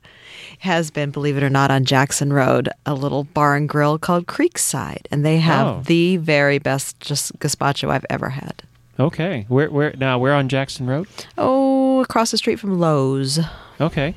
has 0.60 0.90
been, 0.90 1.10
believe 1.10 1.36
it 1.36 1.42
or 1.42 1.48
not, 1.50 1.70
on 1.70 1.84
Jackson 1.84 2.32
Road, 2.32 2.68
a 2.84 2.94
little 2.94 3.24
bar 3.24 3.54
and 3.56 3.68
grill 3.68 3.96
called 3.98 4.26
Creekside, 4.26 5.06
and 5.10 5.24
they 5.24 5.38
have 5.38 5.66
Oh. 5.66 5.82
the 5.86 6.16
very 6.18 6.58
best 6.58 6.98
just 7.00 7.38
gazpacho 7.38 7.90
I've 7.90 8.04
ever 8.10 8.30
had. 8.30 8.62
Okay, 8.98 9.46
where 9.48 9.70
where 9.70 9.94
now? 9.96 10.18
We're 10.18 10.34
on 10.34 10.48
Jackson 10.48 10.86
Road. 10.86 11.06
Oh, 11.38 12.00
across 12.00 12.32
the 12.32 12.36
street 12.36 12.58
from 12.60 12.78
Lowe's. 12.78 13.38
Okay, 13.80 14.14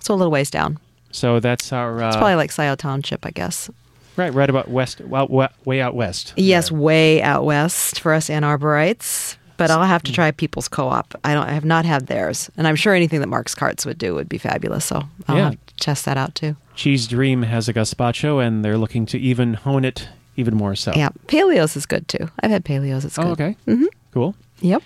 So 0.00 0.14
a 0.14 0.16
little 0.16 0.30
ways 0.32 0.50
down. 0.50 0.78
so 1.12 1.40
that's 1.40 1.72
our 1.72 2.02
uh, 2.02 2.08
It's 2.08 2.16
probably 2.16 2.34
like 2.34 2.50
Scioto 2.52 2.76
Township, 2.76 3.24
I 3.24 3.30
guess. 3.30 3.70
Right, 4.16 4.32
right 4.32 4.50
about 4.50 4.68
west, 4.68 5.00
well, 5.02 5.28
way 5.64 5.80
out 5.80 5.94
west. 5.94 6.32
Yes, 6.36 6.70
way 6.70 7.22
out 7.22 7.44
west 7.44 8.00
for 8.00 8.12
us 8.12 8.28
Ann 8.30 8.42
Arborites. 8.42 9.36
But 9.58 9.70
I'll 9.70 9.82
have 9.84 10.02
to 10.02 10.12
try 10.12 10.30
People's 10.32 10.68
Co-op. 10.68 11.14
I 11.24 11.32
don't. 11.32 11.48
I 11.48 11.52
have 11.52 11.64
not 11.64 11.86
had 11.86 12.08
theirs, 12.08 12.50
and 12.58 12.68
I'm 12.68 12.76
sure 12.76 12.92
anything 12.92 13.20
that 13.20 13.26
Mark's 13.28 13.54
Carts 13.54 13.86
would 13.86 13.96
do 13.96 14.14
would 14.14 14.28
be 14.28 14.36
fabulous. 14.36 14.84
So 14.84 15.02
I'll 15.28 15.36
Yeah. 15.36 15.44
have 15.44 15.52
to 15.66 15.74
test 15.76 16.04
that 16.04 16.18
out 16.18 16.34
too. 16.34 16.56
Cheese 16.74 17.06
Dream 17.06 17.42
has 17.42 17.66
a 17.66 17.72
gazpacho, 17.72 18.46
and 18.46 18.62
they're 18.62 18.76
looking 18.76 19.06
to 19.06 19.18
even 19.18 19.54
hone 19.54 19.86
it 19.86 20.10
even 20.36 20.54
more 20.54 20.76
so. 20.76 20.92
Yeah, 20.94 21.08
Paleos 21.26 21.74
is 21.74 21.86
good 21.86 22.06
too. 22.06 22.28
I've 22.40 22.50
had 22.50 22.66
Paleos. 22.66 23.06
It's 23.06 23.16
good. 23.16 23.26
Oh, 23.26 23.30
okay. 23.30 23.56
Mm-hmm. 23.66 23.86
Cool. 24.12 24.34
Yep. 24.60 24.82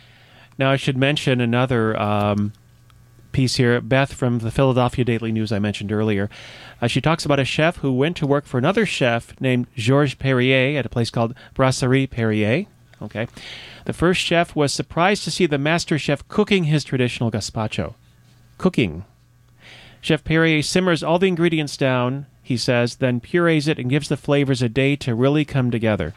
Now 0.56 0.70
I 0.70 0.76
should 0.76 0.96
mention 0.96 1.40
another 1.40 1.98
um, 2.00 2.52
piece 3.32 3.56
here. 3.56 3.80
Beth 3.80 4.12
from 4.12 4.38
the 4.38 4.50
Philadelphia 4.50 5.04
Daily 5.04 5.32
News 5.32 5.52
I 5.52 5.58
mentioned 5.58 5.92
earlier. 5.92 6.28
Uh, 6.80 6.86
she 6.86 7.00
talks 7.00 7.24
about 7.24 7.40
a 7.40 7.44
chef 7.44 7.76
who 7.76 7.92
went 7.92 8.16
to 8.18 8.26
work 8.26 8.44
for 8.46 8.58
another 8.58 8.86
chef 8.86 9.38
named 9.40 9.66
Georges 9.76 10.14
Perrier 10.14 10.78
at 10.78 10.86
a 10.86 10.90
place 10.90 11.10
called 11.10 11.34
Brasserie 11.54 12.06
Perrier. 12.06 12.66
Okay. 13.02 13.28
The 13.86 13.92
first 13.92 14.20
chef 14.20 14.54
was 14.54 14.72
surprised 14.72 15.24
to 15.24 15.30
see 15.30 15.46
the 15.46 15.58
master 15.58 15.98
chef 15.98 16.26
cooking 16.28 16.64
his 16.64 16.84
traditional 16.84 17.30
gazpacho. 17.30 17.94
Cooking. 18.58 19.04
Chef 20.00 20.22
Perrier 20.24 20.62
simmers 20.62 21.02
all 21.02 21.18
the 21.18 21.28
ingredients 21.28 21.76
down, 21.76 22.26
he 22.42 22.56
says, 22.56 22.96
then 22.96 23.20
purees 23.20 23.68
it 23.68 23.78
and 23.78 23.90
gives 23.90 24.08
the 24.08 24.16
flavors 24.16 24.62
a 24.62 24.68
day 24.68 24.96
to 24.96 25.14
really 25.14 25.44
come 25.44 25.70
together. 25.70 26.14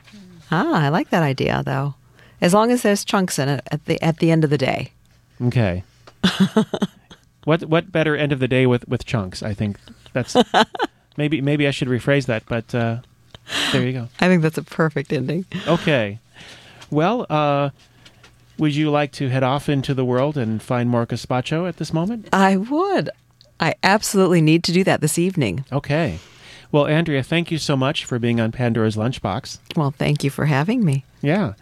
Ah, 0.52 0.86
I 0.86 0.90
like 0.90 1.10
that 1.10 1.24
idea 1.24 1.64
though. 1.66 1.96
As 2.42 2.54
long 2.54 2.72
as 2.72 2.82
there's 2.82 3.06
chunks 3.06 3.40
in 3.40 3.48
it 3.48 3.68
at 3.72 3.86
the 3.86 4.02
at 4.04 4.18
the 4.18 4.30
end 4.30 4.44
of 4.44 4.50
the 4.50 4.58
day. 4.58 4.92
Okay. 5.42 5.84
what 7.46 7.66
what 7.66 7.92
better 7.92 8.16
end 8.16 8.32
of 8.32 8.40
the 8.40 8.48
day 8.48 8.66
with 8.66 8.88
with 8.88 9.06
chunks? 9.06 9.44
I 9.44 9.54
think 9.54 9.78
that's 10.14 10.36
maybe 11.18 11.42
maybe 11.42 11.68
I 11.68 11.72
should 11.72 11.88
rephrase 11.88 12.26
that, 12.28 12.44
but 12.48 12.74
uh, 12.74 12.98
there 13.72 13.86
you 13.86 13.94
go. 13.94 14.10
I 14.20 14.28
think 14.28 14.42
that's 14.42 14.58
a 14.58 14.64
perfect 14.64 15.12
ending. 15.12 15.46
Okay. 15.68 16.20
Well, 16.90 17.26
uh, 17.30 17.72
would 18.58 18.76
you 18.76 18.92
like 18.92 19.12
to 19.14 19.30
head 19.30 19.44
off 19.44 19.68
into 19.68 19.94
the 19.94 20.06
world 20.06 20.38
and 20.38 20.62
find 20.62 20.90
more 20.90 21.06
gazpacho 21.06 21.68
at 21.68 21.78
this 21.78 21.94
moment? 21.94 22.30
I 22.32 22.58
would. 22.58 23.10
I 23.60 23.76
absolutely 23.84 24.42
need 24.42 24.64
to 24.66 24.72
do 24.72 24.84
that 24.84 25.02
this 25.02 25.18
evening. 25.18 25.66
Okay. 25.72 26.20
Well, 26.72 26.88
Andrea, 26.88 27.24
thank 27.24 27.52
you 27.52 27.58
so 27.60 27.78
much 27.78 28.04
for 28.04 28.20
being 28.20 28.40
on 28.40 28.52
Pandora's 28.52 28.96
Lunchbox. 28.96 29.60
Well, 29.76 29.92
thank 29.92 30.24
you 30.24 30.30
for 30.30 30.46
having 30.46 30.84
me. 30.84 31.06
Yeah. 31.22 31.54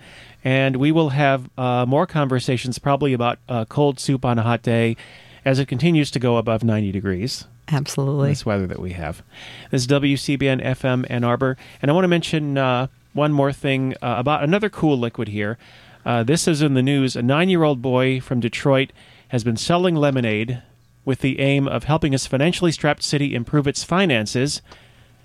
And 0.44 0.78
we 0.78 0.92
will 0.92 1.10
have 1.10 1.50
uh, 1.58 1.86
more 1.86 2.08
conversations 2.08 2.80
probably 2.80 3.14
about 3.14 3.38
uh, 3.48 3.66
cold 3.66 4.00
soup 4.00 4.26
on 4.26 4.40
a 4.40 4.42
hot 4.42 4.62
day 4.64 4.96
as 5.46 5.60
it 5.60 5.68
continues 5.68 6.12
to 6.12 6.20
go 6.20 6.38
above 6.38 6.64
90 6.64 6.92
degrees. 6.92 7.46
Absolutely. 7.70 8.30
This 8.30 8.46
weather 8.46 8.68
that 8.68 8.80
we 8.80 8.94
have. 8.94 9.24
This 9.70 9.82
is 9.82 9.88
WCBN 9.88 10.64
FM 10.64 11.06
Ann 11.10 11.24
Arbor. 11.24 11.58
And 11.82 11.90
I 11.90 11.94
want 11.94 12.04
to 12.04 12.10
mention 12.10 12.58
uh, 12.58 12.88
one 13.14 13.32
more 13.32 13.54
thing 13.54 13.94
uh, 14.02 14.16
about 14.18 14.44
another 14.44 14.70
cool 14.70 14.98
liquid 14.98 15.30
here. 15.30 15.58
Uh, 16.06 16.24
this 16.24 16.48
is 16.48 16.62
in 16.62 16.74
the 16.74 16.82
news. 16.82 17.16
A 17.16 17.22
nine 17.22 17.50
year 17.50 17.64
old 17.64 17.82
boy 17.82 18.20
from 18.20 18.40
Detroit 18.40 18.92
has 19.30 19.44
been 19.44 19.58
selling 19.58 19.96
lemonade 19.96 20.62
with 21.06 21.20
the 21.20 21.40
aim 21.40 21.68
of 21.68 21.86
helping 21.86 22.12
his 22.12 22.28
financially 22.28 22.72
strapped 22.72 23.04
city 23.04 23.34
improve 23.34 23.68
its 23.68 23.84
finances. 23.84 24.62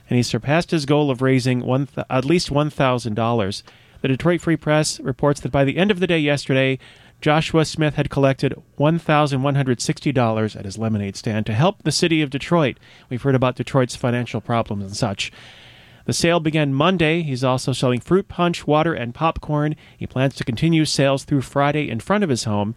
And 0.08 0.16
he 0.16 0.22
surpassed 0.22 0.70
his 0.70 0.86
goal 0.86 1.10
of 1.10 1.20
raising 1.20 1.60
one 1.60 1.86
th- 1.86 2.06
at 2.08 2.24
least 2.24 2.50
$1,000. 2.50 3.62
The 4.02 4.08
Detroit 4.08 4.40
Free 4.40 4.56
Press 4.56 5.00
reports 5.00 5.40
that 5.40 5.50
by 5.50 5.64
the 5.64 5.78
end 5.78 5.90
of 5.90 6.00
the 6.00 6.06
day 6.06 6.18
yesterday, 6.18 6.78
Joshua 7.20 7.64
Smith 7.64 7.94
had 7.94 8.10
collected 8.10 8.54
$1,160 8.78 10.56
at 10.56 10.64
his 10.64 10.78
lemonade 10.78 11.16
stand 11.16 11.46
to 11.46 11.54
help 11.54 11.82
the 11.82 11.90
city 11.90 12.22
of 12.22 12.30
Detroit. 12.30 12.78
We've 13.08 13.22
heard 13.22 13.34
about 13.34 13.56
Detroit's 13.56 13.96
financial 13.96 14.40
problems 14.40 14.84
and 14.84 14.96
such. 14.96 15.32
The 16.04 16.12
sale 16.12 16.38
began 16.38 16.72
Monday. 16.72 17.22
He's 17.22 17.42
also 17.42 17.72
selling 17.72 18.00
fruit 18.00 18.28
punch, 18.28 18.66
water, 18.66 18.94
and 18.94 19.12
popcorn. 19.14 19.74
He 19.96 20.06
plans 20.06 20.36
to 20.36 20.44
continue 20.44 20.84
sales 20.84 21.24
through 21.24 21.42
Friday 21.42 21.90
in 21.90 21.98
front 21.98 22.22
of 22.22 22.30
his 22.30 22.44
home. 22.44 22.76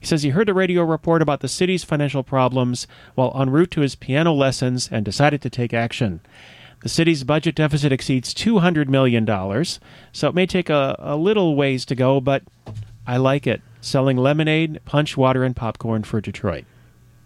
He 0.00 0.06
says 0.06 0.22
he 0.22 0.30
heard 0.30 0.48
a 0.48 0.54
radio 0.54 0.82
report 0.82 1.22
about 1.22 1.40
the 1.40 1.48
city's 1.48 1.84
financial 1.84 2.24
problems 2.24 2.88
while 3.14 3.32
en 3.40 3.50
route 3.50 3.70
to 3.70 3.80
his 3.80 3.94
piano 3.94 4.32
lessons 4.32 4.88
and 4.90 5.04
decided 5.04 5.40
to 5.42 5.50
take 5.50 5.72
action. 5.72 6.20
The 6.82 6.88
city's 6.88 7.22
budget 7.22 7.54
deficit 7.54 7.92
exceeds 7.92 8.34
$200 8.34 8.88
million, 8.88 9.24
so 10.12 10.28
it 10.28 10.34
may 10.34 10.44
take 10.44 10.68
a, 10.68 10.96
a 10.98 11.16
little 11.16 11.54
ways 11.54 11.84
to 11.86 11.94
go, 11.94 12.20
but 12.20 12.42
I 13.06 13.16
like 13.18 13.46
it. 13.46 13.62
Selling 13.84 14.16
lemonade, 14.16 14.80
punch, 14.86 15.14
water, 15.14 15.44
and 15.44 15.54
popcorn 15.54 16.04
for 16.04 16.18
Detroit. 16.18 16.64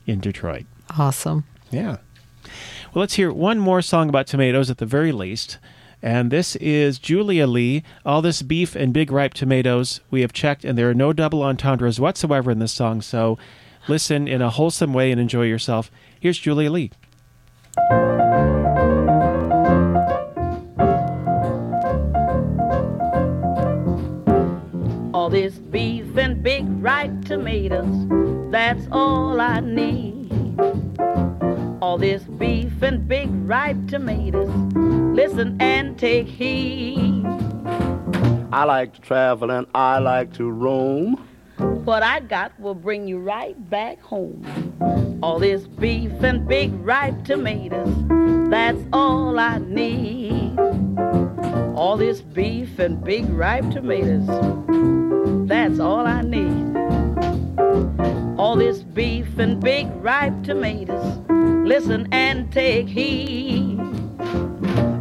In 0.07 0.19
Detroit. 0.19 0.67
Awesome. 0.99 1.45
Yeah. 1.71 1.99
Well, 2.93 3.03
let's 3.03 3.15
hear 3.15 3.33
one 3.33 3.61
more 3.61 3.81
song 3.81 4.09
about 4.09 4.27
tomatoes 4.27 4.69
at 4.69 4.79
the 4.79 4.87
very 4.87 5.13
least. 5.13 5.59
And 6.03 6.33
this 6.33 6.57
is 6.57 6.99
Julia 6.99 7.47
Lee. 7.47 7.85
All 8.05 8.23
this 8.23 8.43
beef 8.43 8.75
and 8.75 8.93
big 8.93 9.13
ripe 9.13 9.35
tomatoes 9.35 10.01
we 10.11 10.21
have 10.23 10.33
checked, 10.33 10.65
and 10.65 10.77
there 10.77 10.91
are 10.91 10.95
no 10.95 11.13
double 11.13 11.45
entendres 11.45 12.01
whatsoever 12.01 12.51
in 12.51 12.59
this 12.59 12.73
song. 12.73 13.03
So 13.03 13.39
listen 13.87 14.27
in 14.27 14.43
a 14.43 14.51
wholesome 14.51 14.93
way 14.93 15.13
and 15.13 15.21
enjoy 15.21 15.45
yourself. 15.45 15.93
Here's 16.19 16.39
Julia 16.39 16.73
Lee. 16.73 16.91
Tomatoes, 27.29 28.07
that's 28.51 28.89
all 28.91 29.39
I 29.39 29.61
need. 29.61 30.59
All 31.83 31.99
this 31.99 32.23
beef 32.23 32.81
and 32.81 33.07
big 33.07 33.29
ripe 33.47 33.77
tomatoes, 33.87 34.49
listen 35.15 35.59
and 35.61 35.99
take 35.99 36.27
heed. 36.27 37.27
I 38.51 38.65
like 38.65 38.95
to 38.95 39.01
travel 39.03 39.51
and 39.51 39.67
I 39.75 39.99
like 39.99 40.33
to 40.35 40.51
roam. 40.51 41.23
What 41.59 42.03
I 42.03 42.21
got 42.21 42.59
will 42.59 42.75
bring 42.75 43.07
you 43.07 43.19
right 43.19 43.55
back 43.69 44.01
home. 44.01 44.43
All 45.23 45.39
this 45.39 45.67
beef 45.67 46.13
and 46.23 46.49
big 46.49 46.73
ripe 46.81 47.25
tomatoes, 47.27 47.95
that's 48.49 48.83
all 48.91 49.39
I 49.39 49.59
need. 49.59 50.59
All 51.77 51.99
this 51.99 52.23
beef 52.23 52.79
and 52.79 53.05
big 53.05 53.29
ripe 53.29 53.71
tomatoes, 53.71 54.27
that's 55.47 55.79
all 55.79 56.07
I 56.07 56.23
need. 56.23 56.78
All 58.39 58.57
this 58.57 58.83
beef 58.83 59.39
and 59.39 59.61
big 59.61 59.89
ripe 59.97 60.43
tomatoes, 60.45 61.19
listen 61.67 62.09
and 62.13 62.51
take 62.53 62.89
heed. 62.89 63.79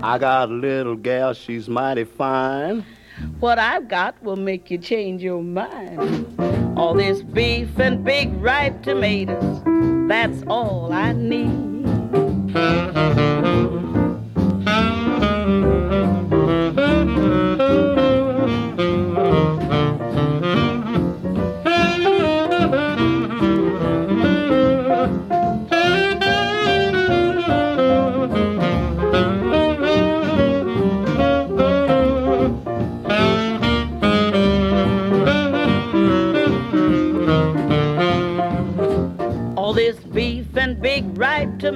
I 0.04 0.18
got 0.20 0.50
a 0.50 0.54
little 0.54 0.96
gal, 0.96 1.34
she's 1.34 1.68
mighty 1.68 2.04
fine. 2.04 2.86
What 3.40 3.60
I've 3.60 3.88
got 3.88 4.22
will 4.24 4.36
make 4.36 4.70
you 4.72 4.78
change 4.78 5.22
your 5.22 5.42
mind. 5.42 6.26
All 6.78 6.94
this 6.94 7.22
beef 7.22 7.80
and 7.80 8.04
big 8.04 8.34
ripe 8.42 8.84
tomatoes, 8.84 9.62
that's 10.08 10.44
all 10.48 10.92
I 10.94 11.14
need. 11.14 11.78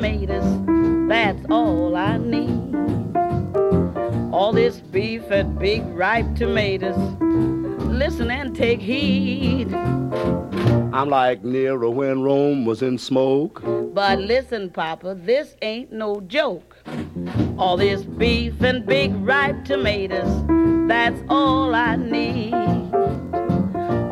Tomatoes, 0.02 1.08
that's 1.08 1.46
all 1.52 1.96
I 1.96 2.18
need. 2.18 2.76
All 4.34 4.52
this 4.52 4.80
beef 4.80 5.30
and 5.30 5.60
big 5.60 5.86
ripe 5.90 6.36
tomatoes, 6.36 6.98
listen 7.84 8.32
and 8.32 8.56
take 8.56 8.82
heed. 8.82 9.72
I'm 10.92 11.08
like 11.10 11.44
Nero 11.44 11.92
when 11.92 12.24
Rome 12.24 12.66
was 12.66 12.82
in 12.82 12.98
smoke. 12.98 13.62
But 13.94 14.18
listen, 14.20 14.72
Papa, 14.72 15.16
this 15.20 15.56
ain't 15.62 15.92
no 15.92 16.22
joke. 16.22 16.78
All 17.60 17.78
this 17.78 18.02
beef 18.02 18.60
and 18.62 18.84
big 18.84 19.14
ripe 19.18 19.66
tomatoes, 19.66 20.32
that's 20.88 21.22
all 21.30 21.76
I 21.76 21.96
need. 21.96 22.56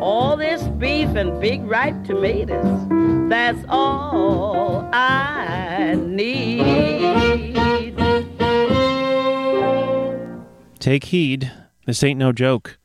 All 0.00 0.36
this 0.36 0.62
beef 0.78 1.08
and 1.16 1.40
big 1.40 1.64
ripe 1.64 2.04
tomatoes, 2.04 2.86
that's 3.30 3.64
all 3.68 4.88
I 4.92 5.96
need. 5.96 6.60
Take 10.80 11.04
heed. 11.04 11.52
This 11.86 12.02
ain't 12.02 12.18
no 12.18 12.32
joke. 12.32 12.78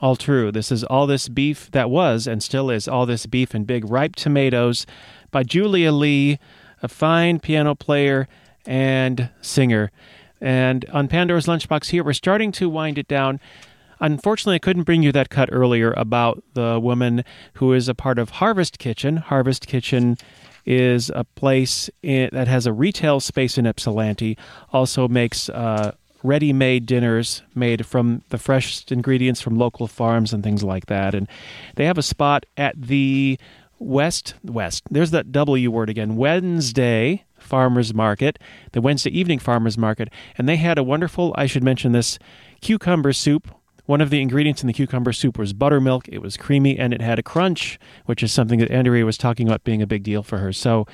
All 0.00 0.14
true. 0.14 0.52
This 0.52 0.70
is 0.70 0.84
All 0.84 1.06
This 1.06 1.28
Beef 1.28 1.70
that 1.72 1.90
was 1.90 2.26
and 2.26 2.42
still 2.42 2.70
is 2.70 2.86
All 2.86 3.06
This 3.06 3.26
Beef 3.26 3.54
and 3.54 3.66
Big 3.66 3.88
Ripe 3.90 4.14
Tomatoes 4.14 4.86
by 5.30 5.42
Julia 5.42 5.90
Lee, 5.90 6.38
a 6.82 6.88
fine 6.88 7.40
piano 7.40 7.74
player 7.74 8.28
and 8.66 9.30
singer. 9.40 9.90
And 10.40 10.84
on 10.92 11.08
Pandora's 11.08 11.46
Lunchbox 11.46 11.90
here, 11.90 12.04
we're 12.04 12.12
starting 12.12 12.52
to 12.52 12.68
wind 12.68 12.98
it 12.98 13.08
down. 13.08 13.40
Unfortunately, 14.00 14.56
I 14.56 14.60
couldn't 14.60 14.82
bring 14.84 15.02
you 15.02 15.12
that 15.12 15.30
cut 15.30 15.48
earlier 15.52 15.92
about 15.96 16.42
the 16.54 16.78
woman 16.80 17.24
who 17.54 17.72
is 17.72 17.88
a 17.88 17.94
part 17.94 18.18
of 18.18 18.30
Harvest 18.30 18.78
Kitchen. 18.78 19.16
Harvest 19.18 19.66
Kitchen 19.66 20.16
is 20.66 21.10
a 21.14 21.24
place 21.24 21.90
in, 22.02 22.30
that 22.32 22.48
has 22.48 22.66
a 22.66 22.72
retail 22.72 23.20
space 23.20 23.58
in 23.58 23.66
Ypsilanti, 23.66 24.38
also 24.72 25.08
makes 25.08 25.48
uh, 25.50 25.94
ready 26.22 26.52
made 26.52 26.86
dinners 26.86 27.42
made 27.54 27.84
from 27.86 28.22
the 28.30 28.38
freshest 28.38 28.90
ingredients 28.90 29.40
from 29.40 29.58
local 29.58 29.86
farms 29.86 30.32
and 30.32 30.42
things 30.42 30.64
like 30.64 30.86
that. 30.86 31.14
And 31.14 31.28
they 31.76 31.84
have 31.84 31.98
a 31.98 32.02
spot 32.02 32.46
at 32.56 32.80
the 32.80 33.38
West 33.78 34.34
West. 34.42 34.84
There's 34.90 35.10
that 35.10 35.32
W 35.32 35.70
word 35.70 35.90
again. 35.90 36.16
Wednesday 36.16 37.24
Farmers 37.38 37.92
Market, 37.92 38.38
the 38.72 38.80
Wednesday 38.80 39.10
evening 39.10 39.38
Farmers 39.38 39.76
Market, 39.76 40.08
and 40.38 40.48
they 40.48 40.56
had 40.56 40.78
a 40.78 40.82
wonderful. 40.82 41.34
I 41.36 41.46
should 41.46 41.62
mention 41.62 41.92
this 41.92 42.18
cucumber 42.62 43.12
soup. 43.12 43.54
One 43.86 44.00
of 44.00 44.10
the 44.10 44.22
ingredients 44.22 44.62
in 44.62 44.66
the 44.66 44.72
cucumber 44.72 45.12
soup 45.12 45.38
was 45.38 45.52
buttermilk. 45.52 46.08
It 46.08 46.22
was 46.22 46.36
creamy 46.36 46.78
and 46.78 46.94
it 46.94 47.02
had 47.02 47.18
a 47.18 47.22
crunch, 47.22 47.78
which 48.06 48.22
is 48.22 48.32
something 48.32 48.58
that 48.60 48.70
Andrea 48.70 49.04
was 49.04 49.18
talking 49.18 49.46
about 49.46 49.64
being 49.64 49.82
a 49.82 49.86
big 49.86 50.02
deal 50.02 50.22
for 50.22 50.38
her. 50.38 50.52
So 50.52 50.86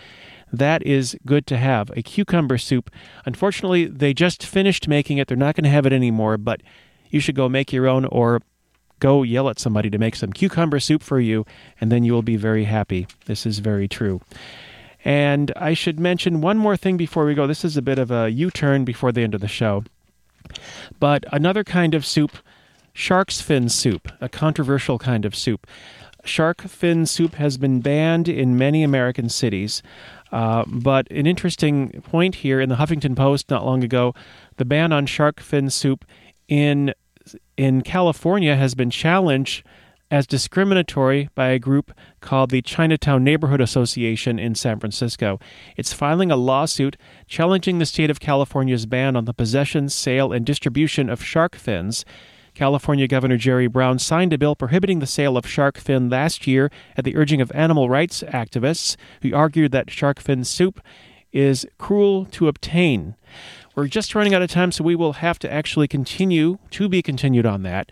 that 0.52 0.84
is 0.84 1.16
good 1.24 1.46
to 1.46 1.56
have. 1.56 1.90
A 1.90 2.02
cucumber 2.02 2.58
soup. 2.58 2.90
Unfortunately, 3.24 3.86
they 3.86 4.12
just 4.12 4.44
finished 4.44 4.88
making 4.88 5.18
it. 5.18 5.28
They're 5.28 5.36
not 5.36 5.54
going 5.54 5.64
to 5.64 5.70
have 5.70 5.86
it 5.86 5.92
anymore, 5.92 6.36
but 6.36 6.62
you 7.10 7.20
should 7.20 7.36
go 7.36 7.48
make 7.48 7.72
your 7.72 7.86
own 7.86 8.06
or 8.06 8.40
go 8.98 9.22
yell 9.22 9.48
at 9.48 9.58
somebody 9.58 9.88
to 9.90 9.98
make 9.98 10.14
some 10.14 10.32
cucumber 10.32 10.78
soup 10.80 11.02
for 11.02 11.20
you, 11.20 11.46
and 11.80 11.90
then 11.90 12.04
you 12.04 12.12
will 12.12 12.22
be 12.22 12.36
very 12.36 12.64
happy. 12.64 13.06
This 13.26 13.46
is 13.46 13.60
very 13.60 13.88
true. 13.88 14.20
And 15.04 15.50
I 15.56 15.72
should 15.72 15.98
mention 15.98 16.42
one 16.42 16.58
more 16.58 16.76
thing 16.76 16.96
before 16.96 17.24
we 17.24 17.34
go. 17.34 17.46
This 17.46 17.64
is 17.64 17.76
a 17.76 17.82
bit 17.82 17.98
of 17.98 18.10
a 18.10 18.28
U 18.30 18.50
turn 18.50 18.84
before 18.84 19.12
the 19.12 19.22
end 19.22 19.34
of 19.34 19.40
the 19.40 19.48
show. 19.48 19.84
But 20.98 21.24
another 21.32 21.64
kind 21.64 21.94
of 21.94 22.04
soup, 22.04 22.32
shark's 22.92 23.40
fin 23.40 23.68
soup, 23.68 24.08
a 24.20 24.28
controversial 24.28 24.98
kind 24.98 25.24
of 25.24 25.34
soup. 25.34 25.66
Shark 26.24 26.62
fin 26.62 27.06
soup 27.06 27.34
has 27.36 27.56
been 27.56 27.80
banned 27.80 28.28
in 28.28 28.58
many 28.58 28.82
American 28.82 29.28
cities. 29.28 29.82
Uh, 30.32 30.64
but 30.66 31.10
an 31.10 31.26
interesting 31.26 32.02
point 32.02 32.36
here 32.36 32.60
in 32.60 32.68
the 32.68 32.76
Huffington 32.76 33.16
Post 33.16 33.50
not 33.50 33.64
long 33.64 33.82
ago 33.82 34.14
the 34.58 34.64
ban 34.64 34.92
on 34.92 35.06
shark 35.06 35.40
fin 35.40 35.70
soup 35.70 36.04
in, 36.46 36.94
in 37.56 37.82
California 37.82 38.54
has 38.54 38.74
been 38.74 38.90
challenged 38.90 39.64
as 40.10 40.26
discriminatory 40.26 41.28
by 41.34 41.48
a 41.48 41.58
group 41.58 41.92
called 42.20 42.50
the 42.50 42.62
Chinatown 42.62 43.22
Neighborhood 43.22 43.60
Association 43.60 44.38
in 44.38 44.54
San 44.54 44.80
Francisco. 44.80 45.38
It's 45.76 45.92
filing 45.92 46.30
a 46.30 46.36
lawsuit 46.36 46.96
challenging 47.28 47.78
the 47.78 47.86
state 47.86 48.10
of 48.10 48.18
California's 48.18 48.86
ban 48.86 49.14
on 49.14 49.24
the 49.24 49.34
possession, 49.34 49.88
sale, 49.88 50.32
and 50.32 50.44
distribution 50.44 51.08
of 51.08 51.24
shark 51.24 51.54
fins. 51.54 52.04
California 52.54 53.06
Governor 53.06 53.36
Jerry 53.36 53.66
Brown 53.66 53.98
signed 53.98 54.32
a 54.32 54.38
bill 54.38 54.54
prohibiting 54.54 54.98
the 54.98 55.06
sale 55.06 55.36
of 55.36 55.46
shark 55.46 55.78
fin 55.78 56.08
last 56.08 56.46
year 56.46 56.70
at 56.96 57.04
the 57.04 57.16
urging 57.16 57.40
of 57.40 57.52
animal 57.52 57.88
rights 57.88 58.22
activists 58.28 58.96
who 59.22 59.34
argued 59.34 59.72
that 59.72 59.90
shark 59.90 60.20
fin 60.20 60.44
soup 60.44 60.80
is 61.32 61.66
cruel 61.78 62.24
to 62.26 62.48
obtain. 62.48 63.14
We're 63.74 63.86
just 63.86 64.14
running 64.14 64.34
out 64.34 64.42
of 64.42 64.50
time, 64.50 64.72
so 64.72 64.84
we 64.84 64.96
will 64.96 65.14
have 65.14 65.38
to 65.40 65.52
actually 65.52 65.88
continue 65.88 66.58
to 66.72 66.88
be 66.88 67.02
continued 67.02 67.46
on 67.46 67.62
that. 67.62 67.90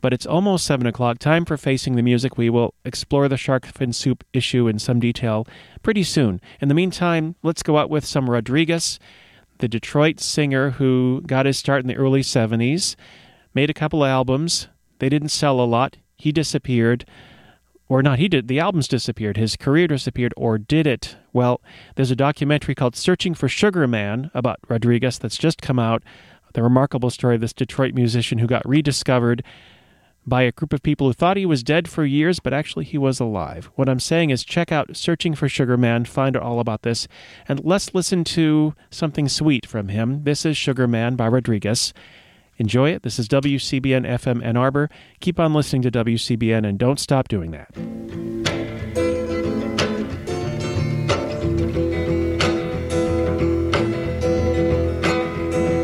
But 0.00 0.12
it's 0.12 0.26
almost 0.26 0.64
7 0.64 0.86
o'clock. 0.86 1.18
Time 1.18 1.44
for 1.44 1.56
Facing 1.56 1.96
the 1.96 2.02
Music. 2.02 2.38
We 2.38 2.50
will 2.50 2.74
explore 2.84 3.28
the 3.28 3.36
shark 3.36 3.66
fin 3.66 3.92
soup 3.92 4.22
issue 4.32 4.68
in 4.68 4.78
some 4.78 5.00
detail 5.00 5.46
pretty 5.82 6.04
soon. 6.04 6.40
In 6.60 6.68
the 6.68 6.74
meantime, 6.74 7.34
let's 7.42 7.64
go 7.64 7.78
out 7.78 7.90
with 7.90 8.04
some 8.04 8.30
Rodriguez, 8.30 9.00
the 9.58 9.66
Detroit 9.66 10.20
singer 10.20 10.70
who 10.70 11.22
got 11.26 11.46
his 11.46 11.58
start 11.58 11.82
in 11.82 11.88
the 11.88 11.96
early 11.96 12.20
70s, 12.20 12.94
made 13.54 13.70
a 13.70 13.74
couple 13.74 14.04
of 14.04 14.08
albums. 14.08 14.68
They 14.98 15.08
didn't 15.08 15.30
sell 15.30 15.60
a 15.60 15.66
lot. 15.66 15.96
He 16.16 16.32
disappeared. 16.32 17.04
Or 17.88 18.02
not, 18.02 18.18
he 18.18 18.28
did. 18.28 18.48
The 18.48 18.60
albums 18.60 18.86
disappeared. 18.88 19.36
His 19.36 19.56
career 19.56 19.86
disappeared, 19.86 20.34
or 20.36 20.58
did 20.58 20.86
it? 20.86 21.16
Well, 21.32 21.60
there's 21.94 22.10
a 22.10 22.16
documentary 22.16 22.74
called 22.74 22.94
Searching 22.94 23.34
for 23.34 23.48
Sugar 23.48 23.86
Man 23.86 24.30
about 24.34 24.60
Rodriguez 24.68 25.18
that's 25.18 25.38
just 25.38 25.62
come 25.62 25.78
out. 25.78 26.02
The 26.52 26.62
remarkable 26.62 27.10
story 27.10 27.36
of 27.36 27.40
this 27.40 27.52
Detroit 27.52 27.94
musician 27.94 28.38
who 28.38 28.46
got 28.46 28.68
rediscovered 28.68 29.42
by 30.26 30.42
a 30.42 30.52
group 30.52 30.74
of 30.74 30.82
people 30.82 31.06
who 31.06 31.12
thought 31.14 31.38
he 31.38 31.46
was 31.46 31.62
dead 31.62 31.88
for 31.88 32.04
years, 32.04 32.40
but 32.40 32.52
actually 32.52 32.84
he 32.84 32.98
was 32.98 33.20
alive. 33.20 33.70
What 33.76 33.88
I'm 33.88 34.00
saying 34.00 34.30
is 34.30 34.44
check 34.44 34.70
out 34.70 34.94
Searching 34.96 35.34
for 35.34 35.48
Sugar 35.48 35.78
Man, 35.78 36.04
find 36.04 36.36
out 36.36 36.42
all 36.42 36.60
about 36.60 36.82
this, 36.82 37.08
and 37.48 37.64
let's 37.64 37.94
listen 37.94 38.24
to 38.24 38.74
something 38.90 39.28
sweet 39.28 39.64
from 39.64 39.88
him. 39.88 40.24
This 40.24 40.44
is 40.44 40.56
Sugar 40.56 40.86
Man 40.86 41.16
by 41.16 41.28
Rodriguez. 41.28 41.94
Enjoy 42.58 42.90
it. 42.90 43.04
This 43.04 43.20
is 43.20 43.28
WCBN 43.28 44.04
FM 44.04 44.44
Ann 44.44 44.56
Arbor. 44.56 44.90
Keep 45.20 45.38
on 45.38 45.54
listening 45.54 45.82
to 45.82 45.90
WCBN 45.92 46.68
and 46.68 46.76
don't 46.76 46.98
stop 46.98 47.28
doing 47.28 47.52
that. 47.52 47.68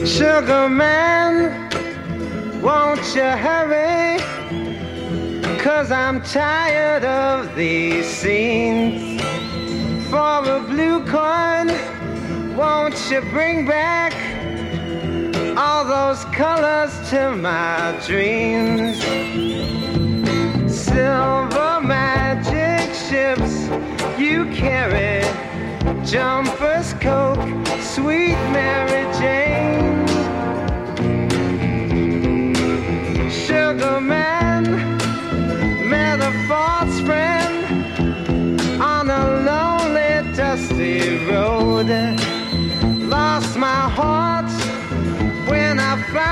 Sugar 0.04 0.68
man, 0.68 1.70
won't 2.60 3.00
you 3.14 3.22
hurry? 3.22 4.18
Cause 5.58 5.92
I'm 5.92 6.22
tired 6.22 7.04
of 7.04 7.54
these 7.54 8.06
scenes. 8.06 9.22
For 10.10 10.18
a 10.18 10.60
blue 10.68 11.04
coin, 11.06 11.68
won't 12.56 13.10
you 13.10 13.20
bring 13.30 13.66
back 13.66 14.23
those 15.86 16.24
colors 16.26 16.92
to 17.10 17.36
my 17.36 17.94
dreams? 18.06 18.98
Silver 20.72 21.80
magic 21.82 22.94
ships 22.94 23.68
you 24.18 24.46
carry, 24.46 25.22
jumpers, 26.04 26.94
coke, 26.94 27.46
sweet 27.80 28.38
Mary 28.52 29.04
Jane. 29.18 30.06
Sugar 33.30 34.00
man 34.00 34.64
met 35.88 36.20
a 36.20 36.32
false 36.48 36.98
friend 37.00 38.80
on 38.80 39.10
a 39.10 39.24
lonely, 39.48 40.34
dusty 40.34 41.18
road. 41.26 41.90
Lost 43.08 43.56
my 43.58 43.88
heart 43.96 44.23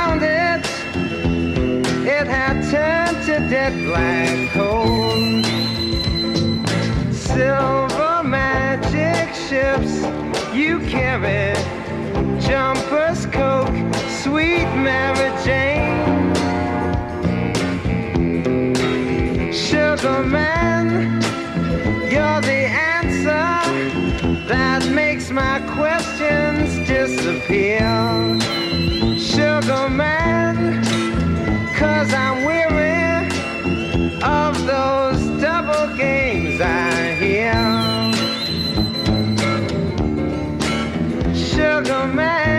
Found 0.04 0.22
it. 0.24 0.66
It 2.16 2.26
had 2.26 2.56
turned 2.72 3.24
to 3.26 3.34
dead 3.48 3.72
black 3.86 4.50
coal. 4.50 5.12
Silver 7.12 8.24
magic 8.24 9.32
ships 9.46 9.94
you 10.52 10.80
carry, 10.94 11.54
jumpers, 12.40 13.26
coke, 13.26 13.78
sweet 14.22 14.68
Mary 14.86 15.30
Jane. 15.44 16.34
Sugar 19.52 20.24
man, 20.24 21.22
you're 22.10 22.40
the 22.50 22.62
answer 22.98 23.54
that 24.48 24.82
makes 24.90 25.30
my 25.30 25.60
questions 25.76 26.88
disappear. 26.88 28.31
Man, 29.90 30.84
cause 31.74 32.14
I'm 32.14 32.44
weary 32.44 33.26
of 34.22 34.64
those 34.64 35.20
double 35.40 35.96
games 35.96 36.60
I 36.60 37.14
hear. 37.14 37.52
Sugar 41.34 42.06
man, 42.06 42.51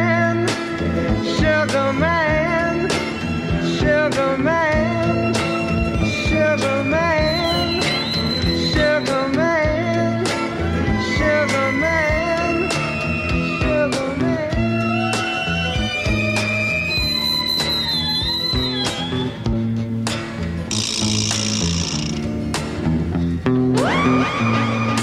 Sugar 24.74 25.03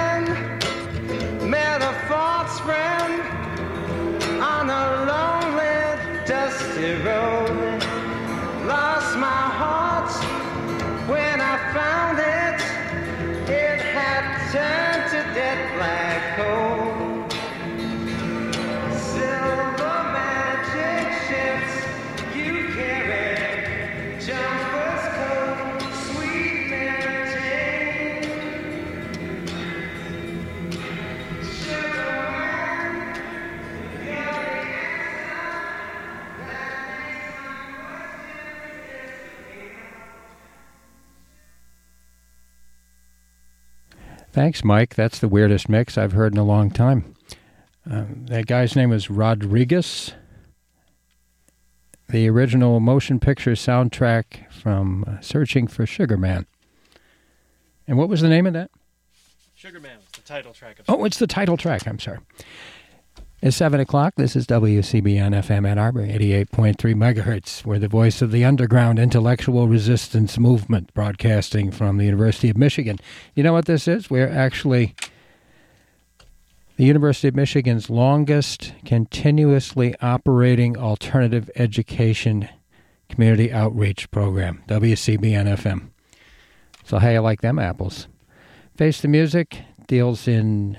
Thanks, 44.41 44.63
Mike. 44.63 44.95
That's 44.95 45.19
the 45.19 45.27
weirdest 45.27 45.69
mix 45.69 45.99
I've 45.99 46.13
heard 46.13 46.33
in 46.33 46.39
a 46.39 46.43
long 46.43 46.71
time. 46.71 47.13
Um, 47.85 48.25
that 48.25 48.47
guy's 48.47 48.75
name 48.75 48.91
is 48.91 49.07
Rodriguez. 49.07 50.13
The 52.09 52.27
original 52.27 52.79
motion 52.79 53.19
picture 53.19 53.51
soundtrack 53.51 54.51
from 54.51 55.05
uh, 55.05 55.21
Searching 55.21 55.67
for 55.67 55.85
Sugar 55.85 56.17
Man. 56.17 56.47
And 57.87 57.99
what 57.99 58.09
was 58.09 58.21
the 58.21 58.29
name 58.29 58.47
of 58.47 58.53
that? 58.53 58.71
Sugar 59.53 59.79
Man 59.79 59.97
was 59.97 60.09
the 60.11 60.21
title 60.21 60.53
track 60.53 60.79
of 60.79 60.85
Oh, 60.89 61.05
it's 61.05 61.19
the 61.19 61.27
title 61.27 61.55
track. 61.55 61.85
I'm 61.85 61.99
sorry. 61.99 62.17
It's 63.43 63.57
7 63.57 63.79
o'clock. 63.79 64.13
This 64.17 64.35
is 64.35 64.45
WCBN 64.45 65.33
FM 65.33 65.67
Ann 65.67 65.79
Arbor, 65.79 66.05
88.3 66.05 66.75
megahertz. 66.75 67.65
We're 67.65 67.79
the 67.79 67.87
voice 67.87 68.21
of 68.21 68.31
the 68.31 68.45
underground 68.45 68.99
intellectual 68.99 69.67
resistance 69.67 70.37
movement, 70.37 70.93
broadcasting 70.93 71.71
from 71.71 71.97
the 71.97 72.05
University 72.05 72.51
of 72.51 72.57
Michigan. 72.57 72.99
You 73.33 73.41
know 73.41 73.51
what 73.51 73.65
this 73.65 73.87
is? 73.87 74.11
We're 74.11 74.29
actually 74.29 74.93
the 76.75 76.85
University 76.85 77.29
of 77.29 77.35
Michigan's 77.35 77.89
longest 77.89 78.73
continuously 78.85 79.95
operating 80.03 80.77
alternative 80.77 81.49
education 81.55 82.47
community 83.09 83.51
outreach 83.51 84.11
program, 84.11 84.61
WCBN 84.67 85.47
FM. 85.57 85.89
So, 86.83 86.99
hey, 86.99 87.15
I 87.15 87.19
like 87.19 87.41
them 87.41 87.57
apples. 87.57 88.07
Face 88.75 89.01
the 89.01 89.07
Music 89.07 89.63
deals 89.87 90.27
in 90.27 90.77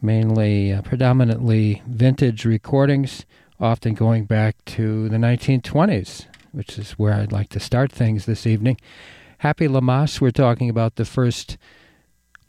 mainly 0.00 0.72
uh, 0.72 0.82
predominantly 0.82 1.82
vintage 1.86 2.44
recordings, 2.44 3.24
often 3.60 3.94
going 3.94 4.24
back 4.24 4.56
to 4.64 5.08
the 5.08 5.16
1920s, 5.16 6.26
which 6.52 6.78
is 6.78 6.92
where 6.92 7.14
I'd 7.14 7.32
like 7.32 7.48
to 7.50 7.60
start 7.60 7.90
things 7.90 8.26
this 8.26 8.46
evening. 8.46 8.78
Happy 9.38 9.68
Lammas, 9.68 10.20
we're 10.20 10.30
talking 10.30 10.68
about 10.68 10.96
the 10.96 11.04
first 11.04 11.56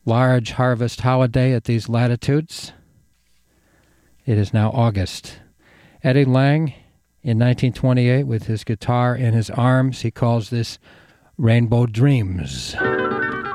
large 0.06 0.52
harvest 0.52 1.02
holiday 1.02 1.54
at 1.54 1.66
these 1.66 1.90
latitudes. 1.90 2.74
It 4.26 4.38
is 4.38 4.54
now 4.54 4.72
August. 4.72 5.40
Eddie 6.04 6.26
Lang, 6.26 6.74
in 7.22 7.38
1928, 7.38 8.24
with 8.24 8.46
his 8.46 8.64
guitar 8.64 9.16
in 9.16 9.34
his 9.34 9.50
arms, 9.50 10.02
he 10.02 10.12
calls 10.12 10.50
this 10.50 10.80
Rainbow 11.38 11.86
Dreams. 11.86 12.76